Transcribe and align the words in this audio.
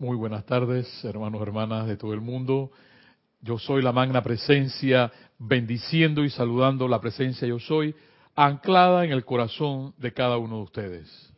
Muy 0.00 0.16
buenas 0.16 0.46
tardes, 0.46 0.88
hermanos, 1.04 1.42
hermanas 1.42 1.86
de 1.86 1.98
todo 1.98 2.14
el 2.14 2.22
mundo. 2.22 2.70
Yo 3.42 3.58
soy 3.58 3.82
la 3.82 3.92
magna 3.92 4.22
presencia, 4.22 5.12
bendiciendo 5.38 6.24
y 6.24 6.30
saludando 6.30 6.88
la 6.88 7.02
presencia 7.02 7.46
yo 7.46 7.58
soy, 7.58 7.94
anclada 8.34 9.04
en 9.04 9.12
el 9.12 9.26
corazón 9.26 9.92
de 9.98 10.14
cada 10.14 10.38
uno 10.38 10.56
de 10.56 10.62
ustedes. 10.62 11.34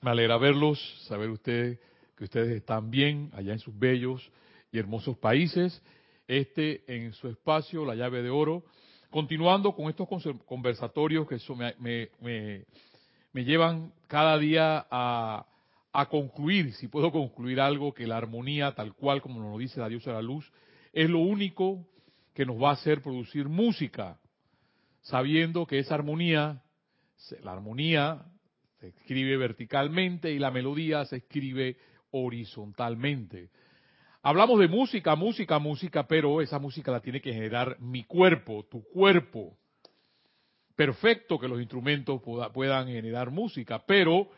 Me 0.00 0.12
alegra 0.12 0.38
verlos, 0.38 0.78
saber 1.08 1.30
ustedes 1.30 1.80
que 2.16 2.22
ustedes 2.22 2.54
están 2.54 2.88
bien 2.88 3.32
allá 3.34 3.52
en 3.52 3.58
sus 3.58 3.76
bellos 3.76 4.30
y 4.70 4.78
hermosos 4.78 5.18
países. 5.18 5.82
Este 6.28 6.84
en 6.86 7.14
su 7.14 7.26
espacio, 7.26 7.84
la 7.84 7.96
llave 7.96 8.22
de 8.22 8.30
oro, 8.30 8.62
continuando 9.10 9.74
con 9.74 9.90
estos 9.90 10.06
conversatorios 10.46 11.26
que 11.26 11.38
me, 11.80 12.10
me, 12.20 12.64
me 13.32 13.44
llevan 13.44 13.92
cada 14.06 14.38
día 14.38 14.86
a 14.88 15.46
a 15.92 16.06
concluir, 16.06 16.72
si 16.74 16.88
puedo 16.88 17.12
concluir 17.12 17.60
algo, 17.60 17.92
que 17.92 18.06
la 18.06 18.16
armonía, 18.16 18.74
tal 18.74 18.94
cual 18.94 19.20
como 19.20 19.40
nos 19.40 19.52
lo 19.52 19.58
dice 19.58 19.80
la 19.80 19.88
diosa 19.88 20.10
de 20.10 20.16
la 20.16 20.22
luz, 20.22 20.50
es 20.92 21.08
lo 21.08 21.18
único 21.18 21.86
que 22.34 22.46
nos 22.46 22.60
va 22.60 22.70
a 22.70 22.74
hacer 22.74 23.02
producir 23.02 23.48
música, 23.48 24.18
sabiendo 25.02 25.66
que 25.66 25.78
esa 25.78 25.94
armonía, 25.94 26.62
la 27.42 27.52
armonía 27.52 28.24
se 28.80 28.88
escribe 28.88 29.36
verticalmente 29.36 30.32
y 30.32 30.38
la 30.38 30.50
melodía 30.50 31.04
se 31.04 31.16
escribe 31.16 31.76
horizontalmente. 32.10 33.50
Hablamos 34.22 34.60
de 34.60 34.68
música, 34.68 35.14
música, 35.14 35.58
música, 35.58 36.06
pero 36.06 36.40
esa 36.40 36.58
música 36.58 36.92
la 36.92 37.00
tiene 37.00 37.20
que 37.20 37.32
generar 37.32 37.76
mi 37.80 38.04
cuerpo, 38.04 38.64
tu 38.70 38.82
cuerpo. 38.84 39.58
Perfecto 40.74 41.38
que 41.38 41.48
los 41.48 41.60
instrumentos 41.60 42.22
puedan 42.54 42.86
generar 42.86 43.30
música, 43.30 43.84
pero 43.84 44.30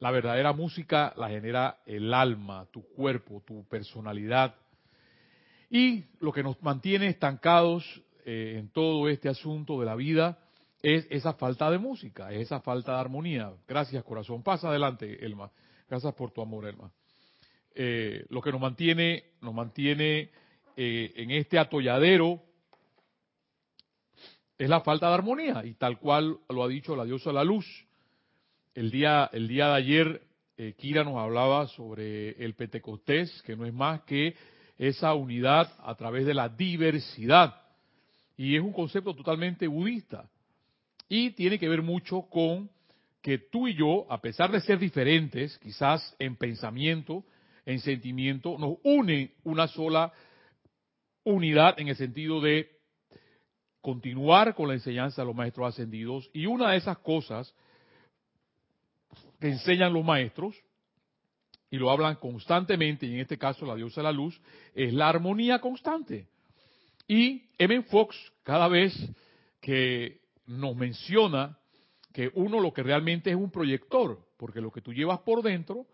la 0.00 0.10
verdadera 0.10 0.52
música 0.52 1.12
la 1.16 1.28
genera 1.28 1.78
el 1.86 2.12
alma, 2.12 2.66
tu 2.72 2.82
cuerpo, 2.82 3.42
tu 3.46 3.64
personalidad. 3.68 4.54
Y 5.70 6.04
lo 6.18 6.32
que 6.32 6.42
nos 6.42 6.60
mantiene 6.62 7.06
estancados 7.06 7.84
eh, 8.24 8.56
en 8.58 8.70
todo 8.70 9.08
este 9.08 9.28
asunto 9.28 9.78
de 9.78 9.86
la 9.86 9.94
vida 9.94 10.38
es 10.82 11.06
esa 11.10 11.34
falta 11.34 11.70
de 11.70 11.78
música, 11.78 12.32
es 12.32 12.40
esa 12.40 12.60
falta 12.60 12.94
de 12.94 13.00
armonía. 13.00 13.52
Gracias, 13.68 14.02
corazón. 14.02 14.42
Pasa 14.42 14.68
adelante, 14.68 15.24
Elma. 15.24 15.50
Gracias 15.88 16.14
por 16.14 16.32
tu 16.32 16.40
amor, 16.40 16.66
Elma. 16.66 16.90
Eh, 17.74 18.24
lo 18.30 18.40
que 18.40 18.50
nos 18.50 18.60
mantiene, 18.60 19.24
nos 19.42 19.54
mantiene 19.54 20.30
eh, 20.76 21.12
en 21.14 21.30
este 21.30 21.58
atolladero 21.58 22.42
es 24.56 24.68
la 24.68 24.80
falta 24.80 25.08
de 25.08 25.14
armonía, 25.14 25.62
y 25.64 25.74
tal 25.74 25.98
cual 25.98 26.38
lo 26.48 26.64
ha 26.64 26.68
dicho 26.68 26.96
la 26.96 27.04
diosa 27.04 27.32
la 27.32 27.44
luz. 27.44 27.66
El 28.74 28.90
día, 28.90 29.28
el 29.32 29.48
día 29.48 29.68
de 29.68 29.74
ayer, 29.74 30.22
eh, 30.56 30.74
Kira 30.78 31.02
nos 31.02 31.16
hablaba 31.16 31.66
sobre 31.68 32.30
el 32.44 32.54
Pentecostés, 32.54 33.42
que 33.42 33.56
no 33.56 33.66
es 33.66 33.74
más 33.74 34.02
que 34.02 34.36
esa 34.78 35.12
unidad 35.14 35.72
a 35.80 35.94
través 35.96 36.24
de 36.24 36.34
la 36.34 36.48
diversidad. 36.48 37.60
Y 38.36 38.56
es 38.56 38.62
un 38.62 38.72
concepto 38.72 39.14
totalmente 39.14 39.66
budista. 39.66 40.30
Y 41.08 41.30
tiene 41.30 41.58
que 41.58 41.68
ver 41.68 41.82
mucho 41.82 42.22
con 42.22 42.70
que 43.20 43.38
tú 43.38 43.66
y 43.66 43.74
yo, 43.74 44.06
a 44.08 44.20
pesar 44.20 44.52
de 44.52 44.60
ser 44.60 44.78
diferentes, 44.78 45.58
quizás 45.58 46.14
en 46.18 46.36
pensamiento, 46.36 47.24
en 47.66 47.80
sentimiento, 47.80 48.56
nos 48.56 48.78
une 48.84 49.32
una 49.42 49.66
sola 49.66 50.12
unidad 51.24 51.78
en 51.78 51.88
el 51.88 51.96
sentido 51.96 52.40
de 52.40 52.70
continuar 53.80 54.54
con 54.54 54.68
la 54.68 54.74
enseñanza 54.74 55.22
de 55.22 55.26
los 55.26 55.36
maestros 55.36 55.74
ascendidos. 55.74 56.30
Y 56.32 56.46
una 56.46 56.70
de 56.70 56.78
esas 56.78 56.98
cosas 56.98 57.52
que 59.40 59.48
enseñan 59.48 59.92
los 59.92 60.04
maestros, 60.04 60.54
y 61.70 61.78
lo 61.78 61.90
hablan 61.90 62.16
constantemente, 62.16 63.06
y 63.06 63.14
en 63.14 63.20
este 63.20 63.38
caso 63.38 63.64
la 63.64 63.76
diosa 63.76 64.00
de 64.00 64.04
la 64.04 64.12
luz, 64.12 64.40
es 64.74 64.92
la 64.92 65.08
armonía 65.08 65.60
constante. 65.60 66.26
Y 67.06 67.44
M. 67.58 67.82
Fox, 67.84 68.16
cada 68.42 68.68
vez 68.68 68.94
que 69.60 70.20
nos 70.46 70.76
menciona 70.76 71.58
que 72.12 72.30
uno 72.34 72.60
lo 72.60 72.72
que 72.72 72.82
realmente 72.82 73.30
es 73.30 73.36
un 73.36 73.50
proyector, 73.50 74.18
porque 74.36 74.60
lo 74.60 74.70
que 74.70 74.80
tú 74.80 74.92
llevas 74.92 75.20
por 75.20 75.42
dentro, 75.42 75.86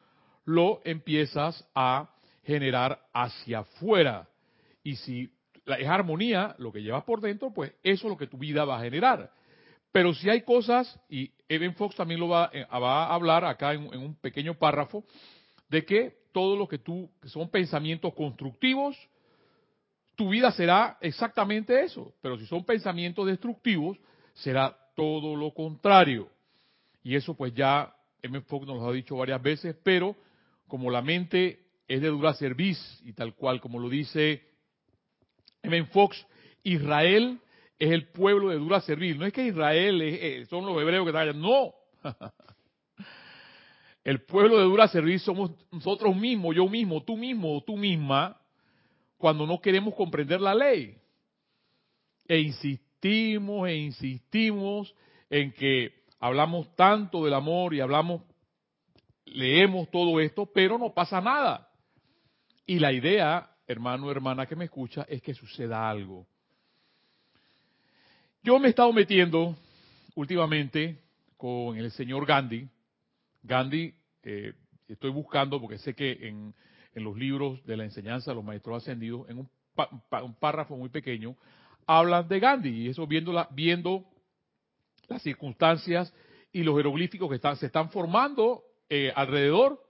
lo 0.44 0.80
empiezas 0.84 1.66
a 1.74 2.10
generar 2.44 3.00
hacia 3.12 3.60
afuera. 3.60 4.28
Y 4.82 4.96
si 4.96 5.30
es 5.66 5.88
armonía, 5.88 6.54
lo 6.58 6.72
que 6.72 6.82
llevas 6.82 7.04
por 7.04 7.20
dentro, 7.20 7.52
pues 7.52 7.72
eso 7.82 8.06
es 8.06 8.10
lo 8.10 8.16
que 8.16 8.28
tu 8.28 8.38
vida 8.38 8.64
va 8.64 8.78
a 8.78 8.82
generar. 8.82 9.32
Pero 9.96 10.12
si 10.12 10.28
hay 10.28 10.42
cosas, 10.42 11.00
y 11.08 11.32
Evan 11.48 11.74
Fox 11.74 11.96
también 11.96 12.20
lo 12.20 12.28
va, 12.28 12.50
eh, 12.52 12.66
a 12.68 13.14
hablar 13.14 13.46
acá 13.46 13.72
en, 13.72 13.86
un 13.86 14.14
pequeño 14.16 14.52
párrafo, 14.52 15.06
de 15.70 15.86
que 15.86 16.14
todo 16.32 16.54
lo 16.54 16.68
que 16.68 16.76
tú, 16.76 17.10
que 17.18 17.30
son 17.30 17.48
pensamientos 17.48 18.12
constructivos, 18.12 18.94
tu 20.14 20.28
vida 20.28 20.52
será 20.52 20.98
exactamente 21.00 21.82
eso. 21.82 22.12
Pero 22.20 22.36
si 22.38 22.44
son 22.44 22.62
pensamientos 22.62 23.26
destructivos, 23.26 23.96
será 24.34 24.76
todo 24.94 25.34
lo 25.34 25.54
contrario. 25.54 26.28
Y 27.02 27.16
eso 27.16 27.32
pues 27.32 27.54
ya 27.54 27.96
M. 28.20 28.42
Fox 28.42 28.66
nos 28.66 28.76
lo 28.76 28.90
ha 28.90 28.92
dicho 28.92 29.16
varias 29.16 29.40
veces, 29.40 29.74
pero 29.82 30.14
como 30.68 30.90
la 30.90 31.00
mente 31.00 31.68
es 31.88 32.02
de 32.02 32.08
dura 32.08 32.34
serviz 32.34 33.00
y 33.02 33.14
tal 33.14 33.34
cual 33.34 33.62
como 33.62 33.78
lo 33.78 33.88
dice 33.88 34.46
M. 35.62 35.86
Fox, 35.86 36.22
Israel 36.64 37.40
es 37.78 37.90
el 37.90 38.08
pueblo 38.08 38.48
de 38.48 38.56
dura 38.56 38.80
servir. 38.80 39.18
No 39.18 39.26
es 39.26 39.32
que 39.32 39.46
Israel 39.46 40.00
eh, 40.02 40.46
son 40.48 40.64
los 40.66 40.80
hebreos 40.80 41.04
que 41.04 41.10
están 41.10 41.28
allá, 41.28 41.32
no. 41.32 41.74
El 44.04 44.22
pueblo 44.22 44.58
de 44.58 44.62
dura 44.62 44.86
servir 44.86 45.18
somos 45.18 45.50
nosotros 45.72 46.14
mismos, 46.14 46.54
yo 46.54 46.68
mismo, 46.68 47.02
tú 47.02 47.16
mismo 47.16 47.60
tú 47.62 47.76
misma, 47.76 48.40
cuando 49.18 49.48
no 49.48 49.60
queremos 49.60 49.96
comprender 49.96 50.40
la 50.40 50.54
ley. 50.54 50.96
E 52.28 52.38
insistimos 52.38 53.68
e 53.68 53.74
insistimos 53.74 54.94
en 55.28 55.50
que 55.52 56.04
hablamos 56.20 56.72
tanto 56.76 57.24
del 57.24 57.34
amor 57.34 57.74
y 57.74 57.80
hablamos, 57.80 58.22
leemos 59.24 59.90
todo 59.90 60.20
esto, 60.20 60.46
pero 60.46 60.78
no 60.78 60.94
pasa 60.94 61.20
nada. 61.20 61.68
Y 62.64 62.78
la 62.78 62.92
idea, 62.92 63.50
hermano 63.66 64.08
hermana 64.08 64.46
que 64.46 64.54
me 64.54 64.66
escucha, 64.66 65.04
es 65.08 65.20
que 65.20 65.34
suceda 65.34 65.90
algo. 65.90 66.28
Yo 68.46 68.60
me 68.60 68.68
he 68.68 68.70
estado 68.70 68.92
metiendo 68.92 69.56
últimamente 70.14 71.02
con 71.36 71.76
el 71.76 71.90
señor 71.90 72.24
Gandhi. 72.24 72.68
Gandhi, 73.42 73.92
eh, 74.22 74.52
estoy 74.86 75.10
buscando, 75.10 75.60
porque 75.60 75.78
sé 75.78 75.96
que 75.96 76.28
en, 76.28 76.54
los 76.94 77.16
libros 77.16 77.60
de 77.66 77.76
la 77.76 77.82
enseñanza 77.82 78.30
de 78.30 78.36
los 78.36 78.44
maestros 78.44 78.84
ascendidos, 78.84 79.28
en 79.28 79.38
un, 79.38 79.50
párrafo 80.38 80.76
muy 80.76 80.90
pequeño, 80.90 81.36
hablan 81.88 82.28
de 82.28 82.38
Gandhi, 82.38 82.82
y 82.82 82.88
eso 82.90 83.04
viendo, 83.08 83.48
viendo 83.50 84.04
las 85.08 85.22
circunstancias 85.22 86.14
y 86.52 86.62
los 86.62 86.76
jeroglíficos 86.76 87.28
que 87.28 87.56
se 87.56 87.66
están 87.66 87.90
formando 87.90 88.62
eh, 88.88 89.12
alrededor, 89.16 89.84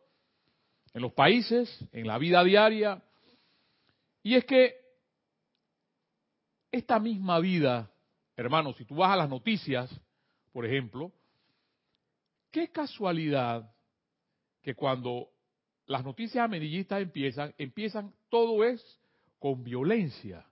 en 0.94 1.02
los 1.02 1.12
países, 1.12 1.84
en 1.92 2.06
la 2.06 2.16
vida 2.16 2.42
diaria. 2.42 3.02
Y 4.22 4.34
es 4.34 4.46
que 4.46 4.76
esta 6.72 6.98
misma 6.98 7.38
vida 7.38 7.90
Hermanos, 8.36 8.76
si 8.76 8.84
tú 8.84 8.97
vas 8.97 9.12
a 9.12 9.16
las 9.16 9.28
noticias, 9.28 9.91
por 10.52 10.66
ejemplo, 10.66 11.10
qué 12.50 12.70
casualidad 12.70 13.72
que 14.62 14.74
cuando 14.74 15.28
las 15.86 16.04
noticias 16.04 16.44
amarillistas 16.44 17.00
empiezan, 17.00 17.54
empiezan 17.56 18.12
todo 18.28 18.62
es 18.64 19.00
con 19.38 19.64
violencia. 19.64 20.44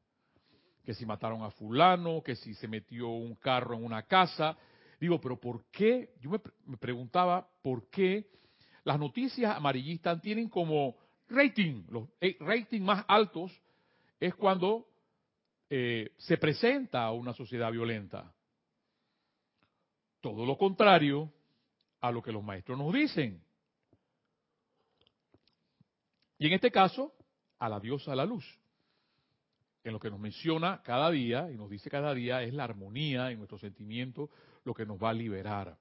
Que 0.84 0.95
si 0.95 1.05
mataron 1.05 1.43
a 1.43 1.50
fulano, 1.50 2.22
que 2.22 2.37
si 2.37 2.55
se 2.55 2.69
metió 2.69 3.09
un 3.09 3.34
carro 3.34 3.75
en 3.75 3.84
una 3.84 4.03
casa. 4.03 4.56
Digo, 5.01 5.21
pero 5.21 5.39
¿por 5.39 5.65
qué? 5.71 6.15
Yo 6.21 6.31
me, 6.31 6.41
me 6.66 6.77
preguntaba 6.77 7.49
por 7.62 7.89
qué 7.91 8.28
las 8.84 8.99
noticias 8.99 9.56
amarillistas 9.56 10.21
tienen 10.21 10.49
como 10.49 10.97
rating, 11.28 11.84
los 11.89 12.09
eh, 12.21 12.36
rating 12.41 12.83
más 12.83 13.04
altos 13.09 13.51
es 14.21 14.34
cuando 14.34 14.86
eh, 15.76 16.12
se 16.18 16.38
presenta 16.38 17.03
a 17.03 17.10
una 17.10 17.32
sociedad 17.32 17.72
violenta. 17.72 18.32
Todo 20.21 20.47
lo 20.47 20.56
contrario 20.56 21.32
a 22.00 22.12
lo 22.12 22.22
que 22.22 22.30
los 22.30 22.44
maestros 22.44 22.78
nos 22.78 22.94
dicen. 22.94 23.42
Y 26.38 26.47
en 26.47 26.53
este 26.53 26.71
caso, 26.71 27.12
a 27.59 27.68
la 27.68 27.80
diosa 27.80 28.12
de 28.12 28.18
la 28.18 28.24
luz. 28.24 28.44
En 29.82 29.92
lo 29.92 29.98
que 29.98 30.10
nos 30.10 30.21
menciona 30.21 30.80
cada 30.80 31.10
día, 31.10 31.50
y 31.50 31.56
nos 31.56 31.68
dice 31.68 31.91
cada 31.91 32.15
día, 32.15 32.44
es 32.44 32.54
la 32.54 32.62
armonía 32.62 33.32
en 33.32 33.38
nuestro 33.38 33.59
sentimiento 33.59 34.30
lo 34.62 34.74
que 34.74 34.86
nos 34.86 35.03
va 35.03 35.10
a 35.10 35.15
liberar. 35.15 35.76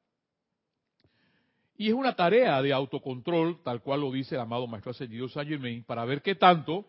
Y 1.78 1.90
es 1.90 1.94
una 1.94 2.16
tarea 2.16 2.60
de 2.64 2.74
autocontrol, 2.74 3.62
tal 3.62 3.84
cual 3.84 4.02
lo 4.02 4.12
dice 4.12 4.34
el 4.34 4.42
amado 4.42 4.66
Maestro 4.66 4.90
Ascendido 4.90 5.30
Saint 5.30 5.52
Germain, 5.52 5.84
para 5.84 6.04
ver 6.04 6.24
qué 6.24 6.34
tanto 6.34 6.84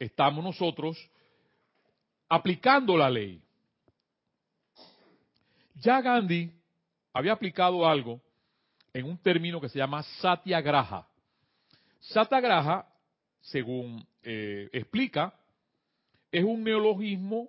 estamos 0.00 0.42
nosotros 0.42 0.98
aplicando 2.28 2.96
la 2.96 3.08
ley. 3.08 3.40
Ya 5.76 6.00
Gandhi 6.00 6.52
había 7.12 7.32
aplicado 7.32 7.86
algo 7.86 8.20
en 8.92 9.06
un 9.06 9.18
término 9.18 9.60
que 9.60 9.68
se 9.68 9.78
llama 9.78 10.02
satyagraha. 10.20 11.06
Satagraha, 12.00 12.86
según 13.40 14.06
eh, 14.22 14.68
explica, 14.72 15.34
es 16.30 16.44
un 16.44 16.62
neologismo 16.62 17.48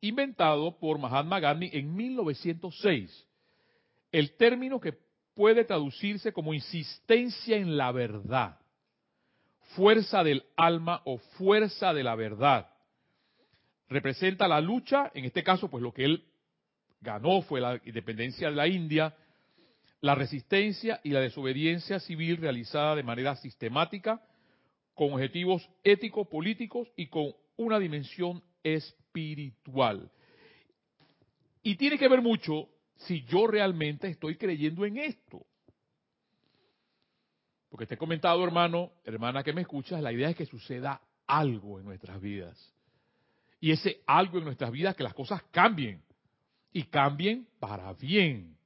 inventado 0.00 0.78
por 0.78 0.98
Mahatma 0.98 1.40
Gandhi 1.40 1.70
en 1.72 1.94
1906. 1.94 3.26
El 4.12 4.32
término 4.36 4.80
que 4.80 4.94
puede 5.34 5.64
traducirse 5.64 6.32
como 6.32 6.54
insistencia 6.54 7.56
en 7.56 7.76
la 7.76 7.92
verdad, 7.92 8.58
fuerza 9.76 10.24
del 10.24 10.44
alma 10.56 11.02
o 11.04 11.18
fuerza 11.18 11.92
de 11.92 12.02
la 12.02 12.14
verdad. 12.14 12.68
Representa 13.88 14.46
la 14.46 14.60
lucha, 14.60 15.10
en 15.14 15.24
este 15.24 15.42
caso, 15.42 15.68
pues 15.68 15.82
lo 15.82 15.92
que 15.92 16.04
él 16.04 16.24
ganó 17.00 17.42
fue 17.42 17.60
la 17.60 17.80
independencia 17.84 18.50
de 18.50 18.56
la 18.56 18.68
India, 18.68 19.14
la 20.00 20.14
resistencia 20.14 21.00
y 21.02 21.10
la 21.10 21.20
desobediencia 21.20 21.98
civil 22.00 22.36
realizada 22.36 22.96
de 22.96 23.02
manera 23.02 23.36
sistemática, 23.36 24.22
con 24.94 25.12
objetivos 25.12 25.68
éticos, 25.84 26.28
políticos 26.28 26.88
y 26.96 27.06
con 27.06 27.32
una 27.56 27.78
dimensión 27.78 28.42
espiritual. 28.62 30.10
Y 31.62 31.76
tiene 31.76 31.98
que 31.98 32.08
ver 32.08 32.20
mucho 32.20 32.68
si 32.96 33.24
yo 33.24 33.46
realmente 33.46 34.08
estoy 34.08 34.36
creyendo 34.36 34.84
en 34.84 34.98
esto. 34.98 35.46
Porque 37.68 37.86
te 37.86 37.94
he 37.94 37.98
comentado, 37.98 38.42
hermano, 38.44 38.92
hermana 39.04 39.42
que 39.42 39.52
me 39.52 39.62
escuchas, 39.62 40.02
la 40.02 40.12
idea 40.12 40.30
es 40.30 40.36
que 40.36 40.46
suceda 40.46 41.00
algo 41.26 41.78
en 41.78 41.84
nuestras 41.84 42.20
vidas. 42.20 42.74
Y 43.60 43.72
ese 43.72 44.02
algo 44.06 44.38
en 44.38 44.44
nuestras 44.44 44.70
vidas, 44.70 44.94
que 44.94 45.02
las 45.02 45.14
cosas 45.14 45.42
cambien. 45.50 46.02
Y 46.72 46.84
cambien 46.84 47.48
para 47.58 47.92
bien. 47.94 48.56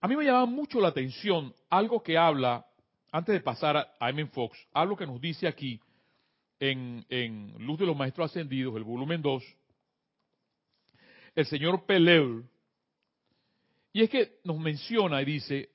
A 0.00 0.08
mí 0.08 0.16
me 0.16 0.24
llama 0.24 0.46
mucho 0.46 0.80
la 0.80 0.88
atención 0.88 1.54
algo 1.68 2.02
que 2.02 2.16
habla, 2.16 2.66
antes 3.12 3.34
de 3.34 3.40
pasar 3.40 3.76
a 3.98 4.10
M. 4.10 4.26
Fox, 4.26 4.58
algo 4.72 4.96
que 4.96 5.06
nos 5.06 5.20
dice 5.20 5.46
aquí 5.46 5.80
en, 6.58 7.04
en 7.08 7.54
Luz 7.58 7.78
de 7.78 7.86
los 7.86 7.96
Maestros 7.96 8.30
Ascendidos, 8.30 8.76
el 8.76 8.84
volumen 8.84 9.20
2, 9.20 9.42
el 11.34 11.46
señor 11.46 11.84
Peleur, 11.84 12.44
y 13.92 14.02
es 14.02 14.10
que 14.10 14.38
nos 14.44 14.58
menciona 14.58 15.20
y 15.20 15.24
dice, 15.24 15.70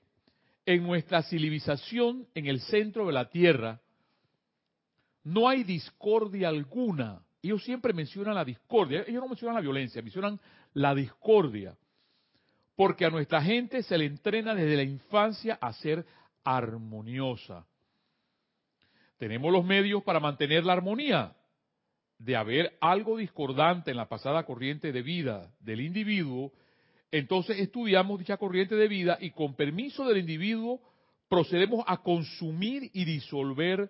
en 0.66 0.84
nuestra 0.84 1.22
civilización 1.24 2.28
en 2.34 2.48
el 2.48 2.62
centro 2.62 3.08
de 3.08 3.14
la 3.14 3.30
Tierra, 3.30 3.82
no 5.26 5.50
hay 5.50 5.64
discordia 5.64 6.50
alguna. 6.50 7.22
Ellos 7.42 7.64
siempre 7.64 7.94
mencionan 7.94 8.36
la 8.36 8.46
discordia, 8.46 9.04
ellos 9.08 9.22
no 9.22 9.28
mencionan 9.28 9.56
la 9.56 9.62
violencia, 9.62 10.02
mencionan 10.02 10.40
la 10.74 10.96
discordia. 10.96 11.76
Porque 12.76 13.06
a 13.06 13.10
nuestra 13.10 13.42
gente 13.42 13.84
se 13.84 13.98
le 13.98 14.06
entrena 14.06 14.54
desde 14.54 14.76
la 14.76 14.84
infancia 14.84 15.58
a 15.60 15.74
ser 15.74 16.06
armoniosa. 16.44 17.66
Tenemos 19.18 19.52
los 19.52 19.66
medios 19.66 20.04
para 20.04 20.20
mantener 20.20 20.64
la 20.64 20.74
armonía. 20.74 21.36
De 22.18 22.36
haber 22.36 22.78
algo 22.80 23.18
discordante 23.18 23.92
en 23.92 23.98
la 23.98 24.08
pasada 24.08 24.46
corriente 24.46 24.94
de 24.94 25.02
vida 25.02 25.52
del 25.60 25.82
individuo, 25.82 26.54
entonces 27.12 27.60
estudiamos 27.60 28.20
dicha 28.20 28.38
corriente 28.38 28.76
de 28.76 28.88
vida 28.88 29.18
y 29.20 29.32
con 29.32 29.56
permiso 29.56 30.08
del 30.08 30.20
individuo 30.20 30.82
procedemos 31.28 31.84
a 31.88 31.98
consumir 32.04 32.90
y 32.94 33.04
disolver 33.04 33.90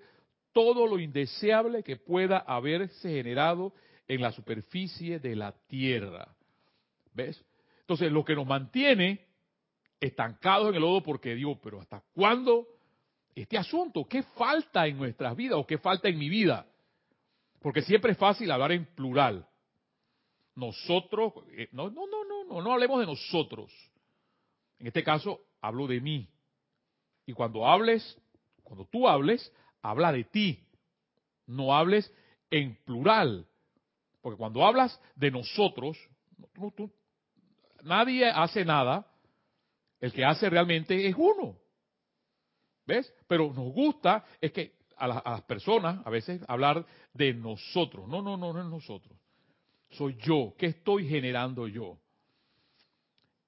todo 0.55 0.87
lo 0.87 0.97
indeseable 0.99 1.83
que 1.83 1.97
pueda 1.97 2.37
haberse 2.37 3.09
generado 3.09 3.73
en 4.07 4.21
la 4.21 4.31
superficie 4.31 5.19
de 5.19 5.35
la 5.35 5.51
tierra. 5.67 6.33
¿Ves? 7.13 7.43
Entonces, 7.81 8.09
lo 8.09 8.23
que 8.23 8.35
nos 8.35 8.47
mantiene 8.47 9.25
estancados 9.99 10.69
en 10.69 10.75
el 10.75 10.81
lodo, 10.81 11.03
porque 11.03 11.35
digo, 11.35 11.59
pero 11.61 11.81
¿hasta 11.81 12.01
cuándo 12.13 12.69
este 13.35 13.57
asunto? 13.57 14.05
¿Qué 14.07 14.23
falta 14.23 14.87
en 14.87 14.95
nuestras 14.95 15.35
vidas 15.35 15.59
o 15.59 15.67
qué 15.67 15.77
falta 15.77 16.07
en 16.07 16.17
mi 16.17 16.29
vida? 16.29 16.65
Porque 17.59 17.81
siempre 17.81 18.13
es 18.13 18.17
fácil 18.17 18.49
hablar 18.49 18.71
en 18.71 18.85
plural. 18.85 19.45
Nosotros, 20.55 21.33
eh, 21.51 21.67
no, 21.73 21.89
no, 21.89 22.07
no, 22.07 22.23
no, 22.23 22.45
no, 22.45 22.61
no 22.61 22.71
hablemos 22.71 23.01
de 23.01 23.07
nosotros. 23.07 23.73
En 24.79 24.87
este 24.87 25.03
caso, 25.03 25.41
hablo 25.59 25.85
de 25.85 25.99
mí. 25.99 26.29
Y 27.25 27.33
cuando 27.33 27.67
hables, 27.67 28.17
cuando 28.63 28.85
tú 28.85 29.05
hables, 29.05 29.51
habla 29.89 30.11
de 30.11 30.23
ti. 30.23 30.59
No 31.47 31.75
hables 31.75 32.11
en 32.49 32.75
plural. 32.85 33.47
Porque 34.21 34.37
cuando 34.37 34.65
hablas 34.65 34.99
de 35.15 35.31
nosotros, 35.31 35.97
nadie 37.83 38.29
hace 38.29 38.65
nada. 38.65 39.05
El 39.99 40.11
que 40.11 40.25
hace 40.25 40.49
realmente 40.49 41.07
es 41.07 41.15
uno. 41.17 41.57
¿Ves? 42.85 43.11
Pero 43.27 43.53
nos 43.53 43.73
gusta 43.73 44.25
es 44.41 44.51
que 44.51 44.75
a, 44.97 45.07
las 45.07 45.41
personas 45.43 46.05
a 46.05 46.09
veces 46.09 46.41
hablar 46.47 46.85
de 47.13 47.33
nosotros. 47.33 48.07
No, 48.07 48.21
no, 48.21 48.38
no, 48.38 48.53
no 48.53 48.61
es 48.61 48.67
nosotros. 48.67 49.17
Soy 49.91 50.15
yo. 50.21 50.53
¿Qué 50.57 50.67
estoy 50.67 51.07
generando 51.07 51.67
yo? 51.67 51.97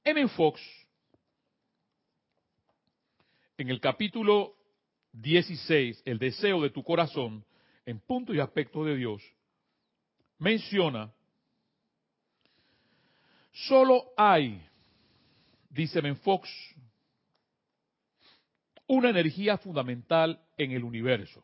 M. 0.04 0.28
Fox, 0.30 0.62
en 3.58 3.70
el 3.70 3.82
capítulo 3.82 4.57
16, 5.22 6.04
El 6.06 6.20
deseo 6.20 6.62
de 6.62 6.70
tu 6.70 6.84
corazón, 6.84 7.44
en 7.86 8.00
punto 8.00 8.34
y 8.34 8.40
aspecto 8.40 8.84
de 8.86 8.96
Dios, 8.96 9.24
menciona, 10.38 11.12
solo 13.52 14.12
hay, 14.16 14.62
dice 15.70 16.02
Fox, 16.16 16.50
una 18.88 19.10
energía 19.10 19.58
fundamental 19.58 20.40
en 20.58 20.72
el 20.72 20.84
universo. 20.84 21.44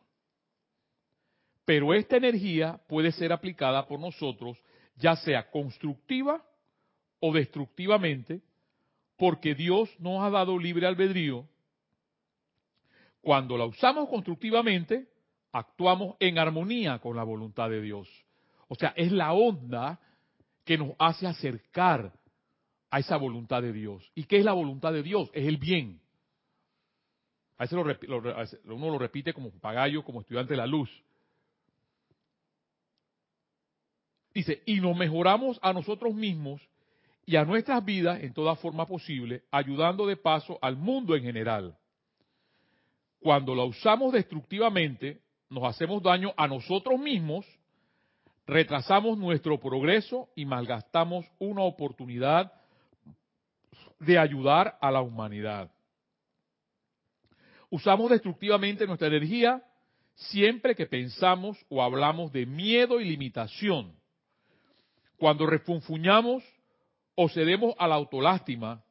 Pero 1.64 1.94
esta 1.94 2.16
energía 2.16 2.80
puede 2.88 3.10
ser 3.10 3.32
aplicada 3.32 3.86
por 3.86 3.98
nosotros 3.98 4.58
ya 4.96 5.16
sea 5.16 5.50
constructiva 5.50 6.44
o 7.20 7.32
destructivamente, 7.32 8.42
porque 9.16 9.54
Dios 9.54 9.88
nos 9.98 10.22
ha 10.22 10.30
dado 10.30 10.58
libre 10.58 10.86
albedrío. 10.86 11.48
Cuando 13.24 13.56
la 13.56 13.64
usamos 13.64 14.10
constructivamente, 14.10 15.08
actuamos 15.50 16.14
en 16.20 16.38
armonía 16.38 16.98
con 16.98 17.16
la 17.16 17.24
voluntad 17.24 17.70
de 17.70 17.80
Dios. 17.80 18.06
O 18.68 18.74
sea, 18.74 18.92
es 18.96 19.10
la 19.12 19.32
onda 19.32 19.98
que 20.62 20.76
nos 20.76 20.90
hace 20.98 21.26
acercar 21.26 22.12
a 22.90 22.98
esa 22.98 23.16
voluntad 23.16 23.62
de 23.62 23.72
Dios. 23.72 24.12
¿Y 24.14 24.24
qué 24.24 24.36
es 24.36 24.44
la 24.44 24.52
voluntad 24.52 24.92
de 24.92 25.02
Dios? 25.02 25.30
Es 25.32 25.48
el 25.48 25.56
bien. 25.56 26.02
A 27.56 27.64
veces 27.64 27.78
uno 28.66 28.90
lo 28.90 28.98
repite 28.98 29.32
como 29.32 29.50
pagallo, 29.58 30.04
como 30.04 30.20
estudiante 30.20 30.52
de 30.52 30.58
la 30.58 30.66
luz. 30.66 30.90
Dice, 34.34 34.62
y 34.66 34.82
nos 34.82 34.94
mejoramos 34.98 35.58
a 35.62 35.72
nosotros 35.72 36.14
mismos 36.14 36.60
y 37.24 37.36
a 37.36 37.46
nuestras 37.46 37.82
vidas 37.82 38.22
en 38.22 38.34
toda 38.34 38.54
forma 38.54 38.86
posible, 38.86 39.44
ayudando 39.50 40.06
de 40.06 40.18
paso 40.18 40.58
al 40.60 40.76
mundo 40.76 41.16
en 41.16 41.22
general. 41.22 41.78
Cuando 43.24 43.54
la 43.54 43.64
usamos 43.64 44.12
destructivamente, 44.12 45.22
nos 45.48 45.64
hacemos 45.64 46.02
daño 46.02 46.34
a 46.36 46.46
nosotros 46.46 47.00
mismos, 47.00 47.46
retrasamos 48.46 49.16
nuestro 49.16 49.58
progreso 49.58 50.28
y 50.36 50.44
malgastamos 50.44 51.24
una 51.38 51.62
oportunidad 51.62 52.52
de 53.98 54.18
ayudar 54.18 54.76
a 54.78 54.90
la 54.90 55.00
humanidad. 55.00 55.70
Usamos 57.70 58.10
destructivamente 58.10 58.86
nuestra 58.86 59.08
energía 59.08 59.64
siempre 60.16 60.74
que 60.74 60.84
pensamos 60.84 61.56
o 61.70 61.82
hablamos 61.82 62.30
de 62.30 62.44
miedo 62.44 63.00
y 63.00 63.06
limitación 63.06 63.96
cuando 65.16 65.46
refunfuñamos 65.46 66.44
o 67.14 67.30
cedemos 67.30 67.74
a 67.78 67.88
la 67.88 67.94
autolástima 67.94 68.84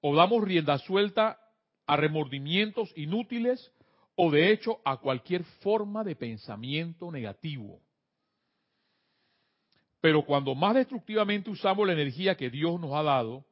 o 0.00 0.14
damos 0.14 0.44
rienda 0.44 0.78
suelta 0.78 1.40
a 1.90 1.96
remordimientos 1.96 2.92
inútiles 2.94 3.72
o 4.14 4.30
de 4.30 4.52
hecho 4.52 4.80
a 4.84 4.98
cualquier 4.98 5.42
forma 5.60 6.04
de 6.04 6.14
pensamiento 6.14 7.10
negativo. 7.10 7.80
Pero 10.00 10.24
cuando 10.24 10.54
más 10.54 10.76
destructivamente 10.76 11.50
usamos 11.50 11.84
la 11.84 11.94
energía 11.94 12.36
que 12.36 12.48
Dios 12.48 12.78
nos 12.78 12.92
ha 12.92 13.02
dado, 13.02 13.44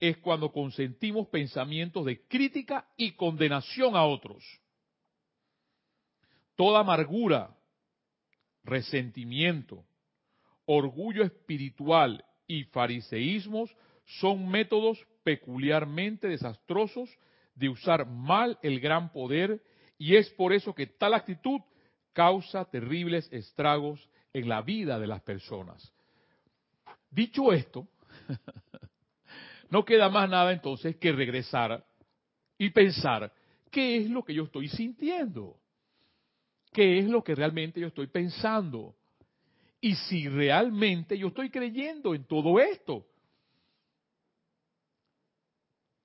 es 0.00 0.16
cuando 0.16 0.50
consentimos 0.50 1.28
pensamientos 1.28 2.06
de 2.06 2.26
crítica 2.28 2.88
y 2.96 3.12
condenación 3.12 3.94
a 3.94 4.06
otros. 4.06 4.42
Toda 6.56 6.80
amargura, 6.80 7.54
resentimiento, 8.64 9.84
orgullo 10.64 11.24
espiritual 11.24 12.24
y 12.46 12.64
fariseísmos 12.64 13.70
son 14.06 14.48
métodos 14.48 14.98
peculiarmente 15.24 16.28
desastrosos 16.28 17.10
de 17.54 17.68
usar 17.68 18.06
mal 18.06 18.58
el 18.62 18.80
gran 18.80 19.12
poder 19.12 19.62
y 19.98 20.16
es 20.16 20.30
por 20.30 20.52
eso 20.52 20.74
que 20.74 20.86
tal 20.86 21.14
actitud 21.14 21.60
causa 22.12 22.64
terribles 22.64 23.28
estragos 23.32 24.08
en 24.32 24.48
la 24.48 24.62
vida 24.62 24.98
de 24.98 25.06
las 25.06 25.22
personas. 25.22 25.92
Dicho 27.10 27.52
esto, 27.52 27.88
no 29.70 29.84
queda 29.84 30.08
más 30.08 30.28
nada 30.28 30.52
entonces 30.52 30.96
que 30.96 31.12
regresar 31.12 31.86
y 32.58 32.70
pensar 32.70 33.32
qué 33.70 33.98
es 33.98 34.10
lo 34.10 34.24
que 34.24 34.34
yo 34.34 34.44
estoy 34.44 34.68
sintiendo, 34.68 35.58
qué 36.72 36.98
es 36.98 37.06
lo 37.06 37.22
que 37.22 37.34
realmente 37.34 37.80
yo 37.80 37.88
estoy 37.88 38.06
pensando 38.06 38.96
y 39.80 39.94
si 39.96 40.28
realmente 40.28 41.18
yo 41.18 41.28
estoy 41.28 41.50
creyendo 41.50 42.14
en 42.14 42.24
todo 42.24 42.60
esto. 42.60 43.06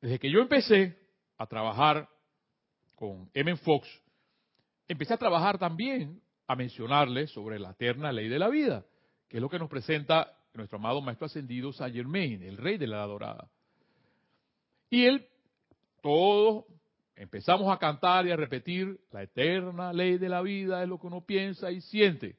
Desde 0.01 0.19
que 0.19 0.29
yo 0.29 0.39
empecé 0.39 1.06
a 1.37 1.45
trabajar 1.47 2.09
con 2.95 3.29
M. 3.33 3.55
Fox, 3.57 3.87
empecé 4.87 5.13
a 5.13 5.17
trabajar 5.17 5.57
también 5.57 6.21
a 6.47 6.55
mencionarles 6.55 7.31
sobre 7.31 7.59
la 7.59 7.71
eterna 7.71 8.11
ley 8.11 8.27
de 8.29 8.39
la 8.39 8.49
vida, 8.49 8.85
que 9.27 9.37
es 9.37 9.41
lo 9.41 9.49
que 9.49 9.59
nos 9.59 9.69
presenta 9.69 10.33
nuestro 10.53 10.77
amado 10.79 11.01
Maestro 11.01 11.27
Ascendido 11.27 11.71
Saint 11.71 11.95
Germain, 11.95 12.41
el 12.41 12.57
rey 12.57 12.77
de 12.77 12.87
la 12.87 13.03
adorada. 13.03 13.49
Y 14.89 15.05
él, 15.05 15.27
todos 16.01 16.65
empezamos 17.15 17.71
a 17.71 17.77
cantar 17.77 18.25
y 18.25 18.31
a 18.31 18.35
repetir, 18.35 18.99
la 19.11 19.23
eterna 19.23 19.93
ley 19.93 20.17
de 20.17 20.29
la 20.29 20.41
vida 20.41 20.81
es 20.81 20.89
lo 20.89 20.99
que 20.99 21.07
uno 21.07 21.21
piensa 21.21 21.71
y 21.71 21.81
siente. 21.81 22.37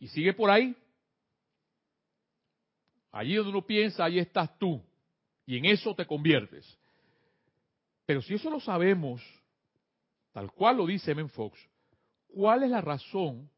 Y 0.00 0.08
sigue 0.08 0.32
por 0.32 0.50
ahí. 0.50 0.76
Allí 3.10 3.34
donde 3.34 3.50
uno 3.50 3.66
piensa, 3.66 4.04
ahí 4.04 4.18
estás 4.18 4.56
tú. 4.58 4.82
Y 5.48 5.56
en 5.56 5.64
eso 5.64 5.94
te 5.94 6.04
conviertes. 6.04 6.78
Pero 8.04 8.20
si 8.20 8.34
eso 8.34 8.50
lo 8.50 8.60
sabemos, 8.60 9.22
tal 10.30 10.52
cual 10.52 10.76
lo 10.76 10.84
dice 10.84 11.14
Men 11.14 11.30
Fox, 11.30 11.58
¿cuál 12.26 12.64
es 12.64 12.70
la 12.70 12.82
razón 12.82 13.48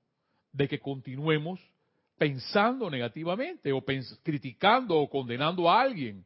de 0.53 0.69
que 0.69 0.79
continuemos 0.79 1.59
pensando 2.17 2.89
negativamente 2.89 3.73
o 3.73 3.85
criticando 4.23 5.01
o 5.01 5.11
condenando 5.11 5.69
a 5.69 5.81
alguien? 5.81 6.25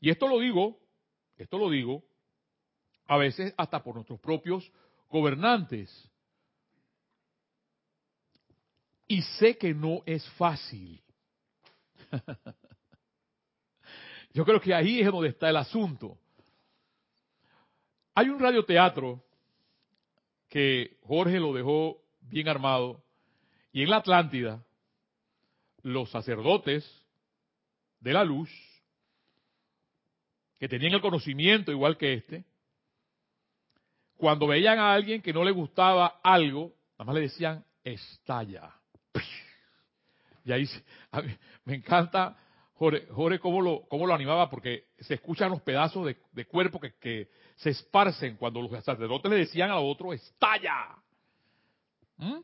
Y 0.00 0.10
esto 0.10 0.26
lo 0.26 0.40
digo, 0.40 0.80
esto 1.36 1.58
lo 1.58 1.70
digo, 1.70 2.02
a 3.06 3.18
veces 3.18 3.54
hasta 3.56 3.84
por 3.84 3.94
nuestros 3.94 4.18
propios 4.18 4.68
gobernantes. 5.08 6.10
Y 9.06 9.22
sé 9.38 9.56
que 9.56 9.74
no 9.74 10.02
es 10.06 10.28
fácil. 10.30 11.00
Yo 14.34 14.44
creo 14.44 14.60
que 14.60 14.74
ahí 14.74 15.00
es 15.00 15.06
donde 15.06 15.28
está 15.28 15.50
el 15.50 15.56
asunto. 15.56 16.18
Hay 18.14 18.28
un 18.28 18.38
radioteatro 18.38 19.22
que 20.48 20.98
Jorge 21.02 21.38
lo 21.40 21.52
dejó 21.52 21.98
bien 22.20 22.48
armado 22.48 23.02
y 23.72 23.82
en 23.82 23.90
la 23.90 23.96
Atlántida 23.96 24.62
los 25.82 26.10
sacerdotes 26.10 26.88
de 28.00 28.12
la 28.12 28.24
luz, 28.24 28.50
que 30.58 30.68
tenían 30.68 30.92
el 30.92 31.00
conocimiento 31.00 31.72
igual 31.72 31.96
que 31.96 32.14
este, 32.14 32.44
cuando 34.16 34.46
veían 34.46 34.78
a 34.78 34.92
alguien 34.92 35.22
que 35.22 35.32
no 35.32 35.42
le 35.42 35.50
gustaba 35.50 36.20
algo, 36.22 36.74
nada 36.92 37.04
más 37.04 37.14
le 37.14 37.20
decían, 37.22 37.64
estalla. 37.82 38.72
Y 40.44 40.50
ahí 40.50 40.68
me 41.64 41.76
encanta 41.76 42.36
Jorge, 42.82 43.06
Jorge 43.12 43.38
cómo, 43.38 43.62
lo, 43.62 43.82
cómo 43.88 44.08
lo 44.08 44.12
animaba, 44.12 44.50
porque 44.50 44.86
se 44.98 45.14
escuchan 45.14 45.50
los 45.50 45.62
pedazos 45.62 46.04
de, 46.32 46.44
cuerpo 46.46 46.80
que, 46.80 47.28
se 47.54 47.70
esparcen 47.70 48.36
cuando 48.36 48.60
los 48.60 48.72
sacerdotes 48.84 49.30
le 49.30 49.38
decían 49.38 49.70
a 49.70 49.78
otro, 49.78 50.12
estalla. 50.12 50.96
¿Mm? 52.16 52.40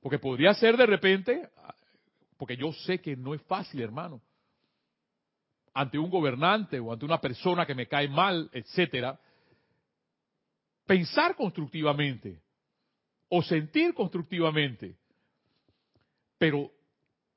Porque 0.00 0.18
podría 0.18 0.52
ser 0.54 0.76
de 0.76 0.84
repente, 0.84 1.48
porque 2.36 2.56
yo 2.56 2.72
sé 2.72 2.98
que 3.00 3.14
no 3.14 3.34
es 3.34 3.42
fácil, 3.42 3.80
hermano, 3.82 4.20
ante 5.72 5.96
un 5.96 6.10
gobernante 6.10 6.80
o 6.80 6.92
ante 6.92 7.04
una 7.04 7.20
persona 7.20 7.64
que 7.64 7.76
me 7.76 7.86
cae 7.86 8.08
mal, 8.08 8.50
etcétera, 8.52 9.20
pensar 10.86 11.36
constructivamente 11.36 12.42
o 13.28 13.44
sentir 13.44 13.94
constructivamente. 13.94 14.96
Pero 16.36 16.72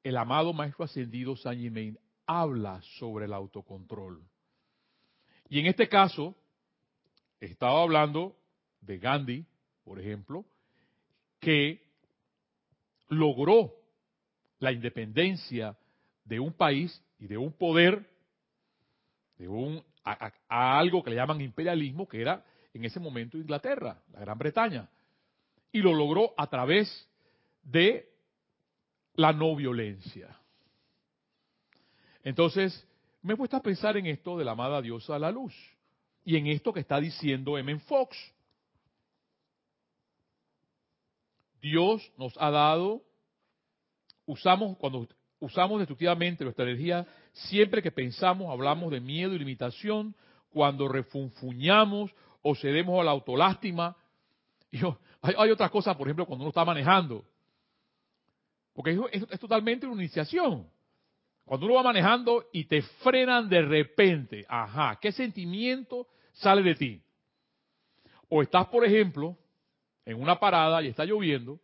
el 0.02 0.18
amado 0.18 0.54
Maestro 0.54 0.86
Ascendido 0.86 1.36
San 1.36 1.60
Germain 1.60 2.00
habla 2.26 2.82
sobre 3.00 3.26
el 3.26 3.34
autocontrol. 3.34 4.22
Y 5.50 5.60
en 5.60 5.68
este 5.68 5.88
caso, 5.88 6.36
estaba 7.40 7.82
hablando 7.82 8.36
de 8.82 8.98
Gandhi, 8.98 9.46
por 9.84 10.00
ejemplo, 10.00 10.46
que 11.40 11.84
logró 13.10 13.74
la 14.60 14.72
independencia 14.72 15.78
de 16.24 16.40
un 16.40 16.54
país 16.54 17.04
y 17.20 17.28
de 17.28 17.38
un 17.38 17.52
poder, 17.54 18.10
de 19.38 19.48
un, 19.48 19.84
a, 20.04 20.80
algo 20.80 21.04
que 21.04 21.12
le 21.12 21.16
llaman 21.16 21.42
imperialismo, 21.42 22.08
que 22.08 22.22
era 22.22 22.44
en 22.74 22.84
ese 22.86 23.00
momento 23.00 23.38
Inglaterra, 23.38 24.02
la 24.12 24.20
Gran 24.20 24.38
Bretaña. 24.38 24.90
Y 25.72 25.80
lo 25.80 25.94
logró 25.94 26.34
a 26.38 26.48
través 26.48 27.08
de 27.64 28.10
la 29.14 29.34
no 29.34 29.56
violencia. 29.56 30.36
Entonces, 32.26 32.86
me 33.22 33.34
he 33.36 33.38
puesto 33.38 33.56
a 33.56 33.62
pensar 33.62 33.96
en 33.98 34.08
esto 34.08 34.38
de 34.38 34.44
la 34.44 34.52
amada 34.52 34.82
diosa 34.82 35.18
la 35.20 35.32
luz 35.32 35.54
y 36.26 36.36
en 36.36 36.48
esto 36.48 36.74
que 36.74 36.80
está 36.80 37.00
diciendo 37.00 37.58
M. 37.58 37.80
Fox. 37.82 38.18
Dios 41.62 42.12
nos 42.18 42.34
ha 42.40 42.50
dado, 42.50 43.04
usamos, 44.26 44.76
cuando 44.78 45.08
usamos 45.40 45.78
destructivamente 45.80 46.44
nuestra 46.44 46.66
energía, 46.66 47.08
siempre 47.32 47.84
que 47.84 47.92
pensamos, 47.92 48.52
hablamos 48.52 48.92
de 48.92 49.00
miedo 49.00 49.34
y 49.34 49.40
limitación, 49.40 50.16
cuando 50.50 50.88
refunfuñamos 50.88 52.12
o 52.42 52.56
cedemos 52.56 53.00
a 53.00 53.04
la 53.04 53.12
autolástima. 53.12 53.96
Y 54.72 54.80
hay, 55.22 55.36
hay 55.38 55.52
otras 55.52 55.70
cosas, 55.70 55.96
por 55.96 56.08
ejemplo, 56.08 56.26
cuando 56.26 56.44
uno 56.44 56.50
está 56.50 56.66
manejando. 56.66 57.24
Porque 58.74 59.00
es 59.12 59.40
totalmente 59.40 59.86
una 59.86 60.02
iniciación. 60.02 60.68
Cuando 61.46 61.68
uno 61.68 61.76
va 61.76 61.84
manejando 61.84 62.50
y 62.52 62.66
te 62.66 62.82
frenan 62.82 63.48
de 63.48 63.62
repente, 63.62 64.46
ajá, 64.50 64.98
¿qué 65.00 65.12
sentimiento 65.12 66.08
sale 66.34 66.64
de 66.64 66.76
ti? 66.76 67.02
O 68.30 68.42
estás, 68.42 68.68
por 68.68 68.84
ejemplo, 68.84 69.38
en 70.06 70.20
una 70.20 70.40
parada 70.40 70.82
y 70.82 70.88
está 70.88 71.06
lloviendo 71.06 71.60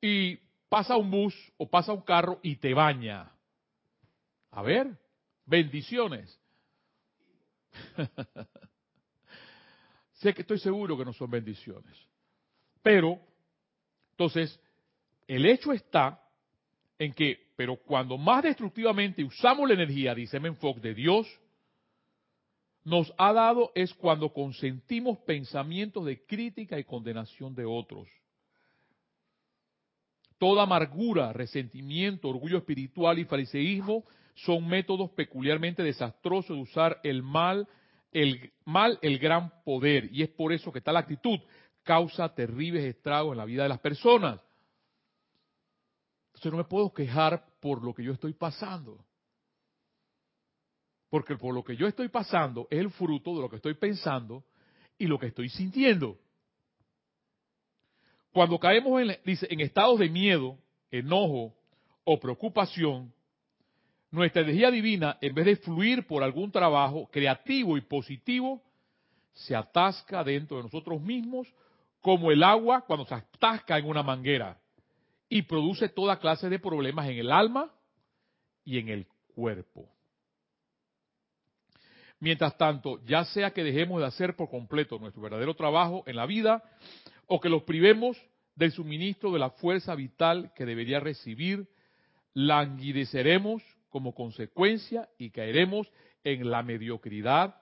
y 0.00 0.36
pasa 0.68 0.96
un 0.96 1.10
bus 1.10 1.34
o 1.56 1.68
pasa 1.68 1.92
un 1.92 2.02
carro 2.02 2.38
y 2.40 2.56
te 2.56 2.72
baña. 2.72 3.32
A 4.52 4.62
ver, 4.62 4.96
bendiciones. 5.44 6.40
sé 10.14 10.32
que 10.34 10.42
estoy 10.42 10.60
seguro 10.60 10.96
que 10.96 11.04
no 11.04 11.12
son 11.12 11.30
bendiciones. 11.30 11.96
Pero, 12.80 13.18
entonces, 14.12 14.60
el 15.26 15.46
hecho 15.46 15.72
está 15.72 16.22
en 16.96 17.12
que 17.12 17.47
pero 17.58 17.74
cuando 17.74 18.16
más 18.16 18.44
destructivamente 18.44 19.24
usamos 19.24 19.66
la 19.66 19.74
energía, 19.74 20.14
dice 20.14 20.38
Menfoc, 20.38 20.78
de 20.78 20.94
Dios, 20.94 21.26
nos 22.84 23.12
ha 23.18 23.32
dado 23.32 23.72
es 23.74 23.92
cuando 23.94 24.32
consentimos 24.32 25.18
pensamientos 25.26 26.06
de 26.06 26.24
crítica 26.24 26.78
y 26.78 26.84
condenación 26.84 27.56
de 27.56 27.64
otros. 27.64 28.06
Toda 30.38 30.62
amargura, 30.62 31.32
resentimiento, 31.32 32.28
orgullo 32.28 32.58
espiritual 32.58 33.18
y 33.18 33.24
fariseísmo 33.24 34.04
son 34.36 34.68
métodos 34.68 35.10
peculiarmente 35.10 35.82
desastrosos 35.82 36.54
de 36.54 36.62
usar 36.62 37.00
el 37.02 37.24
mal, 37.24 37.66
el 38.12 38.52
mal, 38.66 39.00
el 39.02 39.18
gran 39.18 39.50
poder. 39.64 40.10
Y 40.12 40.22
es 40.22 40.28
por 40.28 40.52
eso 40.52 40.70
que 40.70 40.80
tal 40.80 40.96
actitud 40.96 41.40
causa 41.82 42.32
terribles 42.32 42.84
estragos 42.84 43.32
en 43.32 43.38
la 43.38 43.44
vida 43.46 43.64
de 43.64 43.68
las 43.68 43.80
personas. 43.80 44.38
Entonces 46.28 46.52
no 46.52 46.58
me 46.58 46.64
puedo 46.64 46.92
quejar 46.92 47.47
por 47.60 47.82
lo 47.82 47.94
que 47.94 48.02
yo 48.02 48.12
estoy 48.12 48.32
pasando. 48.32 49.04
Porque 51.10 51.36
por 51.36 51.54
lo 51.54 51.64
que 51.64 51.76
yo 51.76 51.86
estoy 51.86 52.08
pasando 52.08 52.68
es 52.70 52.78
el 52.78 52.90
fruto 52.90 53.34
de 53.34 53.40
lo 53.42 53.48
que 53.48 53.56
estoy 53.56 53.74
pensando 53.74 54.44
y 54.98 55.06
lo 55.06 55.18
que 55.18 55.26
estoy 55.26 55.48
sintiendo. 55.48 56.18
Cuando 58.32 58.58
caemos 58.58 59.00
en, 59.00 59.16
dice, 59.24 59.46
en 59.50 59.60
estados 59.60 59.98
de 59.98 60.08
miedo, 60.08 60.58
enojo 60.90 61.54
o 62.04 62.20
preocupación, 62.20 63.12
nuestra 64.10 64.42
energía 64.42 64.70
divina, 64.70 65.18
en 65.20 65.34
vez 65.34 65.46
de 65.46 65.56
fluir 65.56 66.06
por 66.06 66.22
algún 66.22 66.50
trabajo 66.50 67.08
creativo 67.10 67.76
y 67.76 67.82
positivo, 67.82 68.62
se 69.32 69.54
atasca 69.54 70.24
dentro 70.24 70.58
de 70.58 70.64
nosotros 70.64 71.00
mismos 71.00 71.52
como 72.00 72.30
el 72.30 72.42
agua 72.42 72.82
cuando 72.82 73.06
se 73.06 73.14
atasca 73.14 73.78
en 73.78 73.86
una 73.86 74.02
manguera 74.02 74.58
y 75.28 75.42
produce 75.42 75.88
toda 75.88 76.18
clase 76.18 76.48
de 76.48 76.58
problemas 76.58 77.08
en 77.08 77.18
el 77.18 77.30
alma 77.30 77.72
y 78.64 78.78
en 78.78 78.88
el 78.88 79.06
cuerpo. 79.34 79.88
Mientras 82.20 82.56
tanto, 82.58 83.00
ya 83.04 83.24
sea 83.24 83.52
que 83.52 83.62
dejemos 83.62 84.00
de 84.00 84.06
hacer 84.06 84.34
por 84.34 84.50
completo 84.50 84.98
nuestro 84.98 85.22
verdadero 85.22 85.54
trabajo 85.54 86.02
en 86.06 86.16
la 86.16 86.26
vida 86.26 86.62
o 87.26 87.40
que 87.40 87.48
los 87.48 87.62
privemos 87.62 88.16
del 88.56 88.72
suministro 88.72 89.30
de 89.30 89.38
la 89.38 89.50
fuerza 89.50 89.94
vital 89.94 90.52
que 90.56 90.66
debería 90.66 90.98
recibir, 90.98 91.68
languideceremos 92.34 93.62
como 93.88 94.14
consecuencia 94.14 95.08
y 95.16 95.30
caeremos 95.30 95.88
en 96.24 96.50
la 96.50 96.62
mediocridad, 96.62 97.54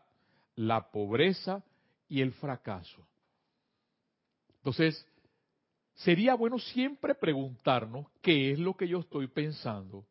la 0.55 0.91
pobreza 0.91 1.63
y 2.09 2.23
el 2.23 2.33
fracaso. 2.33 3.07
Entonces, 4.57 5.07
sería 5.97 6.35
bueno 6.35 6.59
siempre 6.59 7.15
preguntarnos 7.15 8.07
qué 8.23 8.53
es 8.53 8.59
lo 8.59 8.77
que 8.77 8.89
yo 8.89 9.01
estoy 9.01 9.29
pensando 9.29 10.07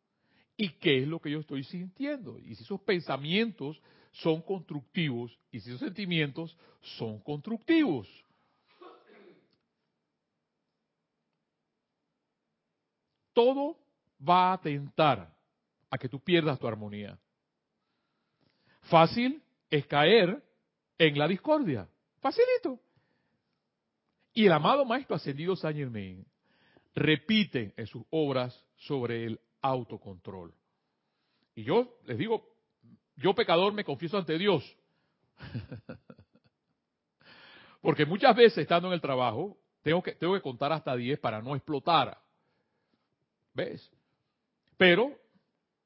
y 0.57 0.69
qué 0.69 0.99
es 0.99 1.07
lo 1.07 1.19
que 1.19 1.31
yo 1.31 1.39
estoy 1.39 1.63
sintiendo. 1.63 2.39
Y 2.39 2.55
si 2.55 2.63
esos 2.63 2.81
pensamientos 2.81 3.81
son 4.11 4.41
constructivos 4.41 5.37
y 5.51 5.59
si 5.59 5.69
esos 5.69 5.81
sentimientos 5.81 6.57
son 6.97 7.19
constructivos. 7.19 8.07
Todo 13.33 13.77
va 14.27 14.53
a 14.53 14.61
tentar 14.61 15.35
a 15.89 15.97
que 15.97 16.07
tú 16.07 16.19
pierdas 16.19 16.57
tu 16.57 16.67
armonía. 16.67 17.19
Fácil 18.83 19.43
es 19.69 19.85
caer 19.87 20.41
en 20.97 21.17
la 21.17 21.27
discordia. 21.27 21.87
Facilito. 22.21 22.84
Y 24.35 24.45
el 24.45 24.51
amado 24.51 24.83
Maestro 24.83 25.15
Ascendido 25.15 25.55
Saint 25.55 25.79
Germain 25.79 26.25
repite 26.93 27.73
en 27.77 27.87
sus 27.87 28.03
obras 28.09 28.63
sobre 28.75 29.23
el 29.23 29.39
autocontrol. 29.61 30.53
Y 31.55 31.63
yo 31.63 31.97
les 32.05 32.17
digo, 32.17 32.45
yo 33.15 33.33
pecador 33.33 33.71
me 33.71 33.85
confieso 33.85 34.17
ante 34.17 34.37
Dios. 34.37 34.61
Porque 37.81 38.05
muchas 38.05 38.35
veces 38.35 38.57
estando 38.57 38.89
en 38.89 38.95
el 38.95 39.01
trabajo, 39.01 39.57
tengo 39.81 40.03
que, 40.03 40.11
tengo 40.15 40.33
que 40.33 40.41
contar 40.41 40.73
hasta 40.73 40.93
10 40.97 41.17
para 41.19 41.41
no 41.41 41.55
explotar. 41.55 42.19
¿Ves? 43.53 43.89
Pero 44.75 45.17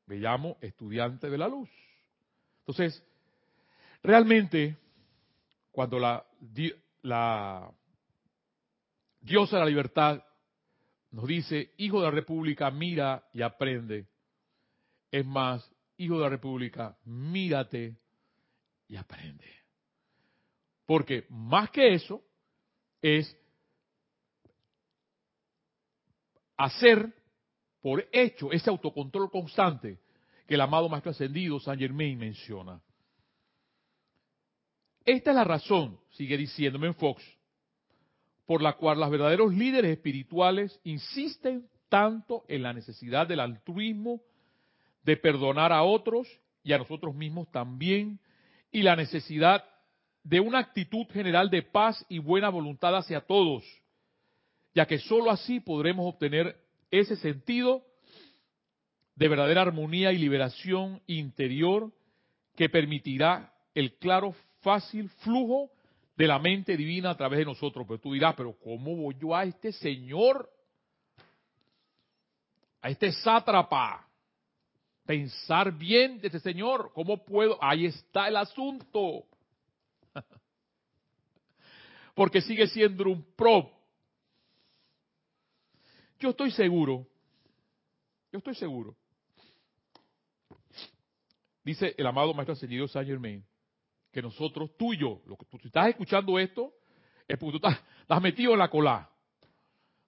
me 0.08 0.16
llamo 0.16 0.58
estudiante 0.60 1.30
de 1.30 1.38
la 1.38 1.48
luz. 1.48 1.70
Entonces, 2.62 3.06
realmente, 4.02 4.76
cuando 5.72 6.00
la, 6.00 6.26
la 7.04 7.72
diosa 9.20 9.58
de 9.58 9.64
la 9.64 9.70
libertad 9.70 10.24
nos 11.12 11.28
dice, 11.28 11.74
hijo 11.78 12.00
de 12.00 12.06
la 12.06 12.12
república, 12.12 12.70
mira 12.70 13.28
y 13.34 13.42
aprende. 13.42 14.08
Es 15.12 15.26
más, 15.26 15.70
hijo 15.98 16.16
de 16.16 16.22
la 16.22 16.30
república, 16.30 16.98
mírate 17.06 17.98
y 18.88 18.96
aprende. 18.96 19.46
Porque 20.86 21.26
más 21.30 21.72
que 21.72 21.94
eso, 21.94 22.24
es 23.02 23.36
hacer 26.58 27.14
por 27.82 28.06
hecho 28.12 28.52
ese 28.52 28.70
autocontrol 28.70 29.32
constante 29.32 30.00
que 30.46 30.56
el 30.56 30.62
amado 30.62 30.90
Maestro 30.90 31.12
Ascendido 31.12 31.60
San 31.60 31.80
Germain 31.80 32.18
menciona. 32.18 32.82
Esta 35.06 35.32
es 35.32 35.36
la 35.36 35.44
razón, 35.44 36.00
sigue 36.12 36.38
diciéndome 36.38 36.88
en 36.88 36.96
Fox, 36.96 37.24
por 38.50 38.64
la 38.64 38.74
cual 38.74 39.00
los 39.00 39.12
verdaderos 39.12 39.54
líderes 39.54 39.92
espirituales 39.92 40.82
insisten 40.84 41.70
tanto 41.88 42.46
en 42.48 42.64
la 42.64 42.74
necesidad 42.74 43.28
del 43.28 43.42
altruismo, 43.42 44.22
de 45.04 45.18
perdonar 45.18 45.72
a 45.72 45.84
otros 45.84 46.28
y 46.64 46.74
a 46.74 46.80
nosotros 46.80 47.14
mismos 47.14 47.52
también, 47.52 48.20
y 48.72 48.82
la 48.82 48.96
necesidad 48.96 49.64
de 50.24 50.40
una 50.40 50.58
actitud 50.58 51.06
general 51.12 51.52
de 51.52 51.62
paz 51.62 52.04
y 52.10 52.18
buena 52.18 52.50
voluntad 52.50 52.98
hacia 52.98 53.22
todos, 53.22 53.64
ya 54.74 54.88
que 54.88 54.98
sólo 54.98 55.30
así 55.30 55.60
podremos 55.60 56.12
obtener 56.12 56.60
ese 56.90 57.18
sentido 57.18 57.86
de 59.14 59.28
verdadera 59.28 59.62
armonía 59.62 60.12
y 60.12 60.18
liberación 60.18 61.04
interior 61.06 61.92
que 62.56 62.68
permitirá 62.68 63.54
el 63.76 63.94
claro, 63.98 64.34
fácil 64.62 65.08
flujo 65.20 65.70
de 66.20 66.28
la 66.28 66.38
mente 66.38 66.76
divina 66.76 67.12
a 67.12 67.18
través 67.18 67.40
de 67.40 67.46
nosotros. 67.46 67.88
Pero 67.88 68.00
tú 68.00 68.14
dirás, 68.14 68.36
pero 68.36 68.54
¿cómo 68.60 68.96
voy 68.96 69.16
yo 69.20 69.36
a 69.36 69.46
este 69.46 69.72
Señor? 69.72 70.48
A 72.82 72.90
este 72.90 73.12
sátrapa. 73.12 74.06
Pensar 75.06 75.72
bien 75.72 76.20
de 76.20 76.28
este 76.28 76.42
Señor. 76.42 76.92
¿Cómo 76.94 77.26
puedo? 77.26 77.58
Ahí 77.60 77.86
está 77.86 78.28
el 78.28 78.36
asunto. 78.36 79.24
Porque 82.14 82.42
sigue 82.42 82.68
siendo 82.68 83.06
un 83.06 83.24
pro 83.36 83.80
yo 86.20 86.32
estoy 86.32 86.52
seguro, 86.52 87.08
yo 88.30 88.40
estoy 88.40 88.54
seguro, 88.54 88.94
dice 91.64 91.96
el 91.98 92.06
amado 92.06 92.34
Maestro 92.34 92.54
Ascendido 92.54 92.90
Saint 92.90 93.08
Germain, 93.08 93.46
que 94.12 94.22
nosotros, 94.22 94.72
tú 94.78 94.94
y 94.94 94.98
yo, 94.98 95.22
lo 95.26 95.36
que 95.38 95.46
tú 95.46 95.60
estás 95.64 95.90
escuchando 95.90 96.40
esto, 96.40 96.74
es 97.28 97.38
porque 97.38 97.60
tú 97.60 97.68
estás, 97.68 98.22
metido 98.22 98.54
en 98.54 98.60
la 98.60 98.70
cola. 98.70 99.10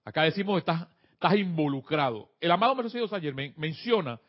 Acá 0.04 0.24
decimos 0.24 0.58
estás, 0.58 0.88
estás 1.12 1.34
involucrado. 1.36 2.30
El 2.40 2.50
amado 2.50 2.88
Saint 2.88 3.22
Germain 3.22 3.54
menciona 3.56 4.20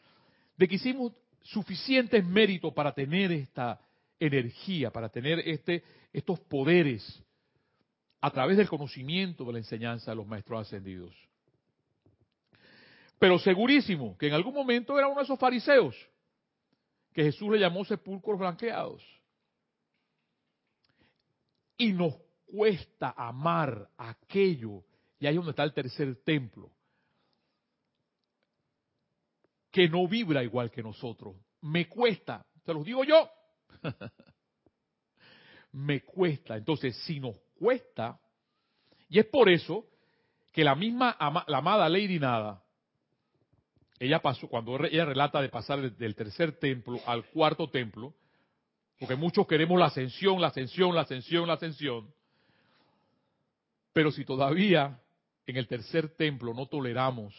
de 0.55 0.67
que 0.67 0.75
hicimos 0.75 1.11
suficientes 1.41 2.23
méritos 2.23 2.73
para 2.73 2.93
tener 2.93 3.31
esta 3.31 3.79
energía, 4.19 4.91
para 4.91 5.09
tener 5.09 5.39
este, 5.39 5.83
estos 6.13 6.39
poderes 6.41 7.23
a 8.21 8.31
través 8.31 8.55
del 8.57 8.69
conocimiento 8.69 9.43
de 9.43 9.53
la 9.53 9.57
enseñanza 9.57 10.11
de 10.11 10.15
los 10.15 10.27
maestros 10.27 10.61
ascendidos. 10.61 11.13
Pero 13.19 13.39
segurísimo 13.39 14.17
que 14.17 14.27
en 14.27 14.33
algún 14.33 14.53
momento 14.53 14.97
era 14.97 15.07
uno 15.07 15.17
de 15.17 15.23
esos 15.23 15.39
fariseos 15.39 15.95
que 17.11 17.23
Jesús 17.23 17.51
le 17.51 17.59
llamó 17.59 17.83
sepulcros 17.83 18.39
blanqueados. 18.39 19.03
Y 21.83 21.91
nos 21.91 22.15
cuesta 22.45 23.13
amar 23.17 23.89
aquello, 23.97 24.85
y 25.19 25.27
ahí 25.27 25.33
es 25.33 25.35
donde 25.35 25.51
está 25.51 25.63
el 25.63 25.73
tercer 25.73 26.23
templo, 26.23 26.71
que 29.69 29.89
no 29.89 30.07
vibra 30.07 30.43
igual 30.43 30.71
que 30.71 30.81
nosotros. 30.81 31.35
Me 31.61 31.89
cuesta, 31.89 32.45
te 32.63 32.73
lo 32.73 32.83
digo 32.83 33.03
yo. 33.03 33.29
Me 35.73 36.01
cuesta. 36.03 36.55
Entonces, 36.55 36.95
si 37.05 37.19
nos 37.19 37.37
cuesta, 37.57 38.17
y 39.09 39.19
es 39.19 39.25
por 39.25 39.49
eso 39.49 39.87
que 40.51 40.63
la 40.63 40.75
misma 40.75 41.17
la 41.47 41.57
amada 41.57 41.89
Lady 41.89 42.19
Nada 42.19 42.63
ella 43.99 44.21
pasó, 44.21 44.47
cuando 44.47 44.83
ella 44.85 45.05
relata 45.05 45.41
de 45.41 45.49
pasar 45.49 45.91
del 45.91 46.15
tercer 46.15 46.59
templo 46.59 46.99
al 47.05 47.25
cuarto 47.25 47.69
templo, 47.69 48.13
porque 49.03 49.17
muchos 49.17 49.45
queremos 49.47 49.77
la 49.77 49.87
ascensión, 49.87 50.39
la 50.39 50.47
ascensión, 50.47 50.95
la 50.95 51.01
ascensión, 51.01 51.45
la 51.45 51.55
ascensión, 51.55 52.09
pero 53.91 54.13
si 54.13 54.23
todavía 54.23 54.97
en 55.45 55.57
el 55.57 55.67
tercer 55.67 56.15
templo 56.15 56.53
no 56.53 56.67
toleramos 56.67 57.35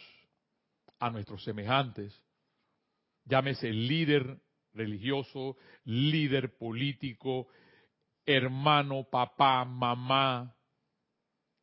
a 0.98 1.08
nuestros 1.08 1.42
semejantes, 1.42 2.22
llámese 3.24 3.72
líder 3.72 4.42
religioso, 4.74 5.56
líder 5.86 6.54
político, 6.58 7.48
hermano, 8.26 9.04
papá, 9.10 9.64
mamá, 9.64 10.54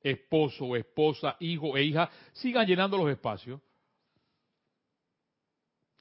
esposo 0.01 0.75
esposa, 0.75 1.37
hijo 1.39 1.77
e 1.77 1.83
hija, 1.83 2.09
sigan 2.33 2.65
llenando 2.65 2.97
los 2.97 3.11
espacios. 3.11 3.61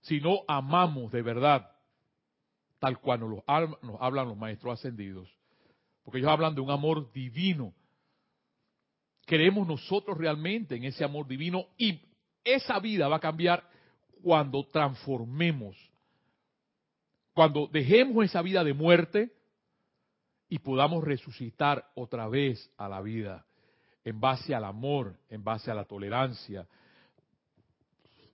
Si 0.01 0.23
no 0.23 0.43
amamos 0.49 1.13
de 1.13 1.21
verdad, 1.21 1.80
tal 2.81 2.99
cual 2.99 3.21
nos, 3.21 3.31
nos 3.83 3.97
hablan 4.01 4.27
los 4.27 4.37
maestros 4.37 4.81
ascendidos, 4.81 5.29
porque 6.03 6.19
ellos 6.19 6.31
hablan 6.31 6.57
de 6.57 6.61
un 6.61 6.71
amor 6.71 7.13
divino. 7.13 7.73
Creemos 9.27 9.69
nosotros 9.69 10.19
realmente 10.19 10.75
en 10.75 10.83
ese 10.83 11.05
amor 11.05 11.29
divino 11.29 11.67
y 11.79 12.01
esa 12.43 12.81
vida 12.81 13.07
va 13.07 13.17
a 13.17 13.21
cambiar 13.21 13.63
cuando 14.23 14.67
transformemos, 14.67 15.77
cuando 17.33 17.69
dejemos 17.69 18.25
esa 18.25 18.43
vida 18.43 18.65
de 18.65 18.75
muerte 18.75 19.33
y 20.49 20.59
podamos 20.59 21.05
resucitar 21.05 21.89
otra 21.95 22.27
vez 22.29 22.73
a 22.77 22.89
la 22.89 23.01
vida 23.01 23.47
en 24.05 24.21
base 24.21 24.55
al 24.55 24.65
amor, 24.65 25.17
en 25.29 25.45
base 25.45 25.71
a 25.71 25.75
la 25.75 25.85
tolerancia, 25.85 26.67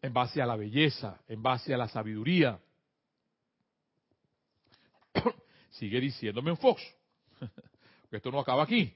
en 0.00 0.12
base 0.12 0.40
a 0.40 0.46
la 0.46 0.56
belleza, 0.56 1.20
en 1.28 1.42
base 1.42 1.74
a 1.74 1.76
la 1.76 1.88
sabiduría. 1.88 2.58
Sigue 5.78 6.00
diciéndome 6.00 6.50
en 6.50 6.56
Fox, 6.56 6.82
esto 8.10 8.30
no 8.30 8.40
acaba 8.40 8.62
aquí. 8.62 8.92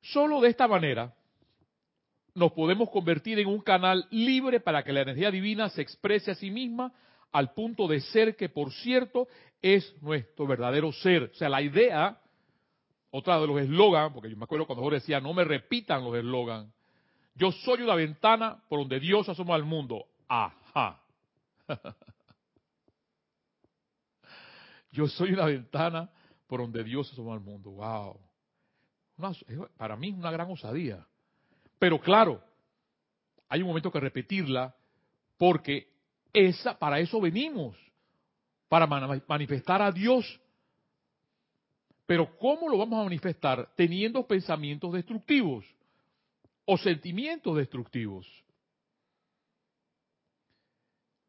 Solo 0.00 0.40
de 0.40 0.48
esta 0.48 0.68
manera 0.68 1.14
nos 2.34 2.52
podemos 2.52 2.90
convertir 2.90 3.38
en 3.40 3.48
un 3.48 3.60
canal 3.60 4.06
libre 4.10 4.60
para 4.60 4.82
que 4.84 4.92
la 4.92 5.02
energía 5.02 5.30
divina 5.30 5.68
se 5.68 5.82
exprese 5.82 6.30
a 6.30 6.34
sí 6.34 6.50
misma 6.50 6.92
al 7.32 7.52
punto 7.52 7.88
de 7.88 8.00
ser 8.00 8.36
que, 8.36 8.48
por 8.48 8.72
cierto, 8.72 9.28
es 9.60 9.94
nuestro 10.00 10.46
verdadero 10.46 10.92
ser. 10.92 11.24
O 11.24 11.34
sea, 11.34 11.48
la 11.48 11.62
idea, 11.62 12.20
otra 13.10 13.40
de 13.40 13.46
los 13.46 13.60
eslogans, 13.60 14.12
porque 14.12 14.30
yo 14.30 14.36
me 14.36 14.44
acuerdo 14.44 14.66
cuando 14.66 14.82
Jorge 14.82 15.00
decía, 15.00 15.20
no 15.20 15.34
me 15.34 15.44
repitan 15.44 16.04
los 16.04 16.16
eslogans, 16.16 16.72
yo 17.34 17.50
soy 17.52 17.82
una 17.82 17.94
ventana 17.94 18.62
por 18.68 18.80
donde 18.80 19.00
Dios 19.00 19.28
asoma 19.28 19.54
al 19.54 19.64
mundo. 19.64 20.06
Ajá. 20.28 21.00
Yo 24.92 25.06
soy 25.06 25.32
una 25.32 25.46
ventana 25.46 26.10
por 26.46 26.60
donde 26.60 26.82
Dios 26.82 27.10
asoma 27.12 27.34
al 27.34 27.40
mundo. 27.40 27.70
¡Wow! 27.70 28.18
para 29.76 29.96
mí 29.96 30.08
es 30.08 30.14
una 30.14 30.30
gran 30.30 30.50
osadía. 30.50 31.06
Pero 31.78 32.00
claro, 32.00 32.42
hay 33.48 33.60
un 33.60 33.68
momento 33.68 33.92
que 33.92 34.00
repetirla 34.00 34.74
porque 35.36 35.88
esa, 36.32 36.78
para 36.78 37.00
eso 37.00 37.20
venimos, 37.20 37.76
para 38.68 38.86
manifestar 38.86 39.82
a 39.82 39.92
Dios. 39.92 40.40
Pero 42.06 42.36
¿cómo 42.38 42.68
lo 42.68 42.78
vamos 42.78 43.00
a 43.00 43.04
manifestar? 43.04 43.72
Teniendo 43.76 44.26
pensamientos 44.26 44.92
destructivos 44.92 45.64
o 46.64 46.76
sentimientos 46.78 47.56
destructivos. 47.56 48.26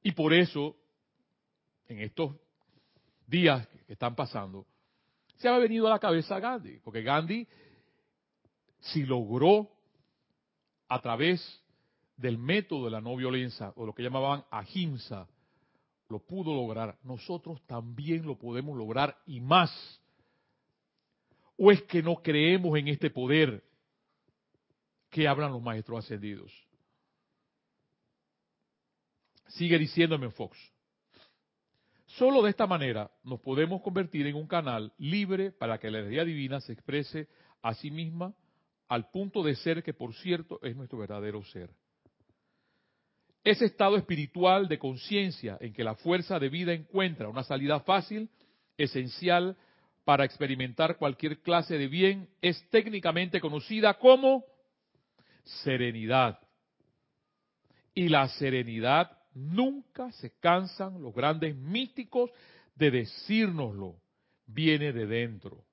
Y 0.04 0.12
por 0.12 0.34
eso, 0.34 0.76
en 1.88 2.00
estos 2.00 2.36
días 3.32 3.68
que 3.88 3.94
están 3.94 4.14
pasando, 4.14 4.68
se 5.38 5.48
ha 5.48 5.58
venido 5.58 5.88
a 5.88 5.90
la 5.90 6.00
cabeza 6.00 6.40
Gandhi, 6.40 6.80
porque 6.84 7.02
Gandhi 7.02 7.48
si 8.82 9.04
logró 9.04 9.70
a 10.88 11.02
través 11.02 11.64
del 12.18 12.38
método 12.38 12.86
de 12.86 12.92
la 12.92 13.02
no 13.02 13.16
violencia, 13.16 13.74
o 13.76 13.86
lo 13.86 13.94
que 13.94 14.04
llamaban 14.04 14.44
ahimsa, 14.52 15.28
lo 16.10 16.20
pudo 16.20 16.54
lograr, 16.54 16.98
nosotros 17.04 17.66
también 17.66 18.26
lo 18.26 18.38
podemos 18.38 18.78
lograr 18.78 19.18
y 19.26 19.40
más. 19.40 19.72
¿O 21.58 21.72
es 21.72 21.82
que 21.84 22.04
no 22.04 22.18
creemos 22.18 22.78
en 22.78 22.90
este 22.90 23.10
poder 23.10 23.64
que 25.10 25.28
hablan 25.28 25.52
los 25.52 25.62
maestros 25.62 26.04
ascendidos? 26.04 26.52
Sigue 29.48 29.78
diciéndome 29.78 30.30
Fox. 30.32 30.58
Solo 32.18 32.42
de 32.42 32.50
esta 32.50 32.68
manera 32.68 33.10
nos 33.24 33.40
podemos 33.40 33.82
convertir 33.82 34.28
en 34.28 34.36
un 34.36 34.48
canal 34.48 34.92
libre 34.98 35.52
para 35.52 35.78
que 35.78 35.90
la 35.90 36.00
energía 36.00 36.26
divina 36.26 36.60
se 36.60 36.74
exprese 36.74 37.28
a 37.62 37.74
sí 37.74 37.90
misma 37.90 38.34
al 38.90 39.10
punto 39.10 39.42
de 39.44 39.56
ser 39.56 39.82
que, 39.82 39.94
por 39.94 40.14
cierto, 40.16 40.60
es 40.62 40.76
nuestro 40.76 40.98
verdadero 40.98 41.42
ser. 41.46 41.70
Ese 43.44 43.66
estado 43.66 43.96
espiritual 43.96 44.68
de 44.68 44.78
conciencia 44.78 45.58
en 45.62 45.74
que 45.74 45.84
la 45.84 45.96
fuerza 45.96 46.38
de 46.38 46.50
vida 46.50 46.74
encuentra 46.74 47.30
una 47.30 47.44
salida 47.44 47.80
fácil, 47.80 48.30
esencial 48.78 49.56
para 50.04 50.26
experimentar 50.26 50.98
cualquier 50.98 51.42
clase 51.42 51.78
de 51.78 51.88
bien, 51.88 52.30
es 52.42 52.62
técnicamente 52.70 53.40
conocida 53.40 53.94
como 53.94 54.44
serenidad. 55.64 56.40
Y 57.94 58.10
la 58.10 58.28
serenidad 58.28 59.21
nunca 59.34 60.12
se 60.14 60.32
cansan 60.40 61.02
los 61.02 61.14
grandes 61.14 61.56
místicos 61.56 62.32
de 62.76 62.92
decírnoslo, 62.92 63.96
viene 64.46 64.92
de 64.92 65.06
dentro. 65.06 65.64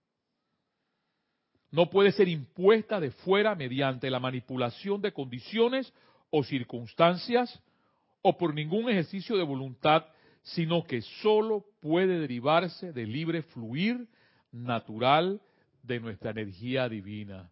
No 1.71 1.91
puede 1.91 2.13
ser 2.13 2.29
impuesta 2.29 2.99
de 3.01 3.11
fuera 3.11 3.55
mediante 3.55 4.11
la 4.11 4.21
manipulación 4.21 5.03
de 5.03 5.13
condiciones 5.13 5.93
o 6.31 6.43
circunstancias 6.43 7.61
o 8.23 8.37
por 8.39 8.55
ningún 8.55 8.89
ejercicio 8.89 9.37
de 9.37 9.45
voluntad, 9.45 10.07
sino 10.43 10.85
que 10.85 11.03
sólo 11.23 11.67
puede 11.81 12.21
derivarse 12.21 12.93
del 12.93 13.13
libre 13.13 13.43
fluir 13.43 14.09
natural 14.51 15.41
de 15.83 16.01
nuestra 16.01 16.31
energía 16.31 16.89
divina. 16.89 17.51